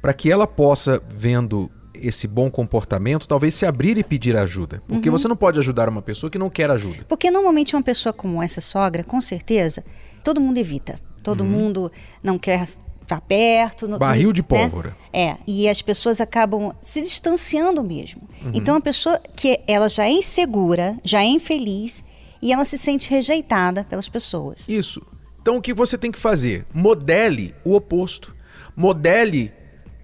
para 0.00 0.12
que 0.12 0.30
ela 0.30 0.46
possa, 0.46 1.02
vendo 1.08 1.70
esse 1.94 2.26
bom 2.26 2.50
comportamento, 2.50 3.26
talvez 3.26 3.54
se 3.54 3.64
abrir 3.64 3.96
e 3.96 4.04
pedir 4.04 4.36
ajuda. 4.36 4.82
Porque 4.86 5.08
uhum. 5.08 5.16
você 5.16 5.28
não 5.28 5.36
pode 5.36 5.58
ajudar 5.58 5.88
uma 5.88 6.02
pessoa 6.02 6.30
que 6.30 6.38
não 6.38 6.50
quer 6.50 6.70
ajuda. 6.70 7.04
Porque 7.08 7.30
normalmente 7.30 7.74
uma 7.74 7.82
pessoa 7.82 8.12
como 8.12 8.42
essa 8.42 8.60
sogra, 8.60 9.04
com 9.04 9.20
certeza, 9.20 9.84
todo 10.22 10.40
mundo 10.40 10.58
evita. 10.58 10.98
Todo 11.22 11.42
uhum. 11.42 11.50
mundo 11.50 11.92
não 12.22 12.38
quer 12.38 12.68
tá 13.06 13.20
perto. 13.20 13.86
No, 13.86 13.98
Barril 13.98 14.32
de 14.32 14.42
né? 14.42 14.46
pólvora. 14.48 14.90
Né? 14.90 14.96
É, 15.12 15.36
e 15.46 15.68
as 15.68 15.82
pessoas 15.82 16.20
acabam 16.20 16.74
se 16.82 17.02
distanciando 17.02 17.82
mesmo. 17.82 18.22
Uhum. 18.42 18.52
Então, 18.54 18.76
a 18.76 18.80
pessoa 18.80 19.20
que 19.36 19.60
ela 19.66 19.88
já 19.88 20.04
é 20.04 20.12
insegura, 20.12 20.96
já 21.04 21.22
é 21.22 21.26
infeliz, 21.26 22.02
e 22.40 22.52
ela 22.52 22.64
se 22.64 22.76
sente 22.76 23.08
rejeitada 23.10 23.84
pelas 23.84 24.08
pessoas. 24.08 24.68
Isso. 24.68 25.00
Então, 25.40 25.56
o 25.56 25.62
que 25.62 25.72
você 25.72 25.96
tem 25.96 26.10
que 26.10 26.18
fazer? 26.18 26.66
Modele 26.72 27.54
o 27.64 27.74
oposto. 27.74 28.34
Modele 28.76 29.52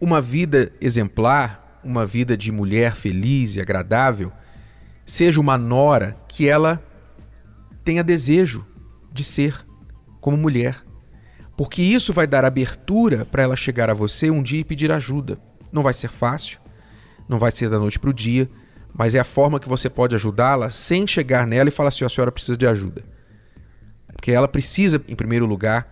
uma 0.00 0.20
vida 0.20 0.72
exemplar, 0.80 1.80
uma 1.84 2.06
vida 2.06 2.36
de 2.36 2.50
mulher 2.50 2.94
feliz 2.94 3.56
e 3.56 3.60
agradável. 3.60 4.32
Seja 5.04 5.40
uma 5.40 5.58
nora 5.58 6.16
que 6.28 6.48
ela 6.48 6.82
tenha 7.84 8.04
desejo 8.04 8.66
de 9.12 9.24
ser 9.24 9.66
como 10.20 10.36
mulher 10.36 10.84
porque 11.60 11.82
isso 11.82 12.10
vai 12.10 12.26
dar 12.26 12.42
abertura 12.42 13.26
para 13.26 13.42
ela 13.42 13.54
chegar 13.54 13.90
a 13.90 13.92
você 13.92 14.30
um 14.30 14.42
dia 14.42 14.60
e 14.60 14.64
pedir 14.64 14.90
ajuda. 14.90 15.38
Não 15.70 15.82
vai 15.82 15.92
ser 15.92 16.08
fácil, 16.08 16.58
não 17.28 17.38
vai 17.38 17.50
ser 17.50 17.68
da 17.68 17.78
noite 17.78 17.98
para 17.98 18.08
o 18.08 18.14
dia, 18.14 18.48
mas 18.94 19.14
é 19.14 19.20
a 19.20 19.24
forma 19.24 19.60
que 19.60 19.68
você 19.68 19.90
pode 19.90 20.14
ajudá-la 20.14 20.70
sem 20.70 21.06
chegar 21.06 21.46
nela 21.46 21.68
e 21.68 21.70
falar 21.70 21.88
assim: 21.88 22.02
a 22.02 22.08
senhora 22.08 22.32
precisa 22.32 22.56
de 22.56 22.66
ajuda. 22.66 23.04
Porque 24.14 24.32
ela 24.32 24.48
precisa, 24.48 25.02
em 25.06 25.14
primeiro 25.14 25.44
lugar, 25.44 25.86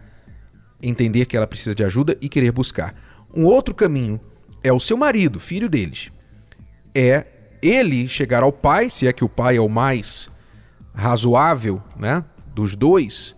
entender 0.82 1.26
que 1.26 1.36
ela 1.36 1.46
precisa 1.46 1.74
de 1.74 1.84
ajuda 1.84 2.16
e 2.18 2.30
querer 2.30 2.50
buscar. 2.50 2.94
Um 3.34 3.44
outro 3.44 3.74
caminho 3.74 4.18
é 4.64 4.72
o 4.72 4.80
seu 4.80 4.96
marido, 4.96 5.38
filho 5.38 5.68
deles. 5.68 6.10
É 6.94 7.26
ele 7.60 8.08
chegar 8.08 8.42
ao 8.42 8.52
pai, 8.52 8.88
se 8.88 9.06
é 9.06 9.12
que 9.12 9.22
o 9.22 9.28
pai 9.28 9.58
é 9.58 9.60
o 9.60 9.68
mais 9.68 10.30
razoável, 10.94 11.82
né, 11.94 12.24
dos 12.54 12.74
dois, 12.74 13.36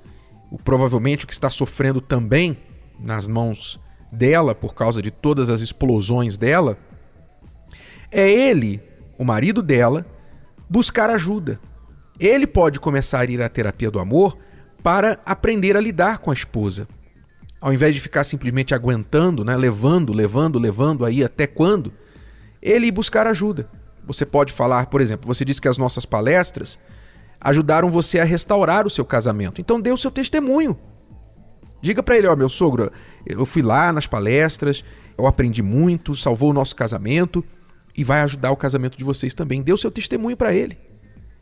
o, 0.50 0.58
provavelmente 0.58 1.24
o 1.24 1.28
que 1.28 1.32
está 1.32 1.48
sofrendo 1.48 2.00
também 2.00 2.58
nas 2.98 3.28
mãos 3.28 3.80
dela 4.10 4.54
por 4.54 4.74
causa 4.74 5.00
de 5.00 5.10
todas 5.10 5.48
as 5.48 5.60
explosões 5.60 6.36
dela, 6.36 6.76
é 8.10 8.28
ele, 8.28 8.82
o 9.16 9.24
marido 9.24 9.62
dela, 9.62 10.04
buscar 10.68 11.08
ajuda. 11.10 11.60
Ele 12.18 12.46
pode 12.46 12.80
começar 12.80 13.20
a 13.20 13.24
ir 13.24 13.40
à 13.40 13.48
terapia 13.48 13.90
do 13.90 14.00
amor 14.00 14.36
para 14.82 15.20
aprender 15.24 15.76
a 15.76 15.80
lidar 15.80 16.18
com 16.18 16.30
a 16.30 16.34
esposa. 16.34 16.88
Ao 17.60 17.72
invés 17.72 17.94
de 17.94 18.00
ficar 18.00 18.24
simplesmente 18.24 18.74
aguentando, 18.74 19.44
né, 19.44 19.56
levando, 19.56 20.12
levando, 20.12 20.58
levando 20.58 21.04
aí 21.04 21.22
até 21.22 21.46
quando, 21.46 21.92
ele 22.60 22.90
buscar 22.90 23.26
ajuda. 23.26 23.68
Você 24.06 24.26
pode 24.26 24.52
falar, 24.52 24.86
por 24.86 25.00
exemplo, 25.00 25.26
você 25.26 25.44
disse 25.44 25.60
que 25.60 25.68
as 25.68 25.78
nossas 25.78 26.04
palestras 26.04 26.78
ajudaram 27.40 27.90
você 27.90 28.20
a 28.20 28.24
restaurar 28.24 28.86
o 28.86 28.90
seu 28.90 29.04
casamento. 29.04 29.60
Então 29.60 29.80
dê 29.80 29.90
o 29.90 29.96
seu 29.96 30.10
testemunho. 30.10 30.78
Diga 31.80 32.02
para 32.02 32.16
ele, 32.16 32.26
ó, 32.26 32.36
meu 32.36 32.48
sogro, 32.48 32.92
eu 33.24 33.46
fui 33.46 33.62
lá 33.62 33.92
nas 33.92 34.06
palestras, 34.06 34.84
eu 35.16 35.26
aprendi 35.26 35.62
muito, 35.62 36.14
salvou 36.14 36.50
o 36.50 36.52
nosso 36.52 36.76
casamento 36.76 37.42
e 37.96 38.04
vai 38.04 38.20
ajudar 38.20 38.50
o 38.50 38.56
casamento 38.56 38.98
de 38.98 39.04
vocês 39.04 39.34
também. 39.34 39.62
Dê 39.62 39.72
o 39.72 39.76
seu 39.76 39.90
testemunho 39.90 40.36
para 40.36 40.54
ele 40.54 40.78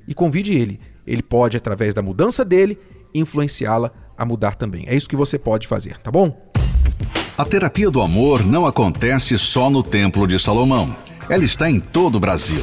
e 0.07 0.15
convide 0.15 0.55
ele. 0.57 0.81
Ele 1.07 1.23
pode, 1.23 1.57
através 1.57 1.95
da 1.95 2.03
mudança 2.03 2.45
dele, 2.45 2.79
influenciá-la 3.15 3.93
a 4.17 4.25
mudar 4.25 4.55
também. 4.55 4.85
É 4.87 4.95
isso 4.95 5.09
que 5.09 5.17
você 5.17 5.39
pode 5.39 5.67
fazer, 5.67 5.97
tá 5.99 6.11
bom? 6.11 6.49
A 7.37 7.45
terapia 7.45 7.91
do 7.91 8.03
amor 8.03 8.45
não 8.45 8.67
acontece 8.67 9.39
só 9.39 9.71
no 9.71 9.83
Templo 9.83 10.27
de 10.27 10.39
Salomão. 10.39 10.97
Ela 11.29 11.45
está 11.45 11.71
em 11.71 11.79
todo 11.79 12.17
o 12.17 12.21
Brasil. 12.21 12.63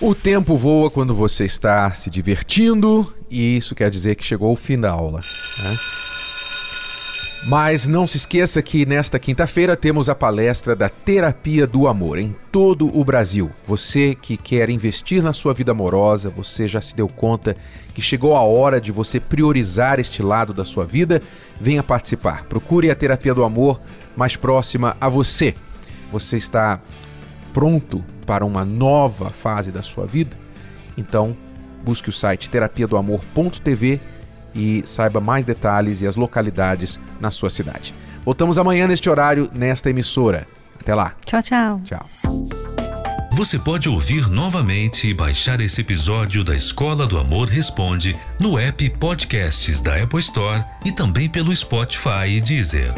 O 0.00 0.14
tempo 0.14 0.56
voa 0.56 0.88
quando 0.88 1.12
você 1.12 1.44
está 1.44 1.92
se 1.92 2.08
divertindo 2.08 3.12
e 3.28 3.56
isso 3.56 3.74
quer 3.74 3.90
dizer 3.90 4.14
que 4.14 4.24
chegou 4.24 4.52
o 4.52 4.56
fim 4.56 4.78
da 4.78 4.92
aula. 4.92 5.18
Né? 5.18 5.76
Mas 7.48 7.88
não 7.88 8.06
se 8.06 8.16
esqueça 8.16 8.62
que 8.62 8.86
nesta 8.86 9.18
quinta-feira 9.18 9.76
temos 9.76 10.08
a 10.08 10.14
palestra 10.14 10.76
da 10.76 10.88
Terapia 10.88 11.66
do 11.66 11.88
Amor 11.88 12.16
em 12.16 12.32
todo 12.52 12.96
o 12.96 13.04
Brasil. 13.04 13.50
Você 13.66 14.14
que 14.14 14.36
quer 14.36 14.70
investir 14.70 15.20
na 15.20 15.32
sua 15.32 15.52
vida 15.52 15.72
amorosa, 15.72 16.30
você 16.30 16.68
já 16.68 16.80
se 16.80 16.94
deu 16.94 17.08
conta 17.08 17.56
que 17.92 18.00
chegou 18.00 18.36
a 18.36 18.42
hora 18.42 18.80
de 18.80 18.92
você 18.92 19.18
priorizar 19.18 19.98
este 19.98 20.22
lado 20.22 20.54
da 20.54 20.64
sua 20.64 20.84
vida? 20.84 21.20
Venha 21.60 21.82
participar. 21.82 22.44
Procure 22.44 22.88
a 22.88 22.94
Terapia 22.94 23.34
do 23.34 23.42
Amor 23.42 23.80
mais 24.16 24.36
próxima 24.36 24.96
a 25.00 25.08
você. 25.08 25.56
Você 26.12 26.36
está 26.36 26.80
pronto 27.52 28.04
para 28.28 28.44
uma 28.44 28.62
nova 28.62 29.30
fase 29.30 29.72
da 29.72 29.80
sua 29.80 30.06
vida? 30.06 30.36
Então, 30.98 31.34
busque 31.82 32.10
o 32.10 32.12
site 32.12 32.50
terapia 32.50 32.86
do 32.86 32.98
amor.tv 32.98 33.98
e 34.54 34.82
saiba 34.84 35.18
mais 35.18 35.46
detalhes 35.46 36.02
e 36.02 36.06
as 36.06 36.14
localidades 36.14 37.00
na 37.18 37.30
sua 37.30 37.48
cidade. 37.48 37.94
Voltamos 38.26 38.58
amanhã 38.58 38.86
neste 38.86 39.08
horário, 39.08 39.50
nesta 39.54 39.88
emissora. 39.88 40.46
Até 40.78 40.94
lá. 40.94 41.14
Tchau, 41.24 41.42
tchau. 41.42 41.80
Tchau. 41.84 42.06
Você 43.32 43.58
pode 43.58 43.88
ouvir 43.88 44.28
novamente 44.28 45.08
e 45.08 45.14
baixar 45.14 45.60
esse 45.60 45.80
episódio 45.80 46.44
da 46.44 46.54
Escola 46.54 47.06
do 47.06 47.18
Amor 47.18 47.48
Responde 47.48 48.14
no 48.38 48.58
app 48.58 48.90
Podcasts 48.98 49.80
da 49.80 50.02
Apple 50.02 50.20
Store 50.20 50.62
e 50.84 50.92
também 50.92 51.28
pelo 51.30 51.54
Spotify 51.54 52.28
e 52.28 52.40
Deezer. 52.40 52.92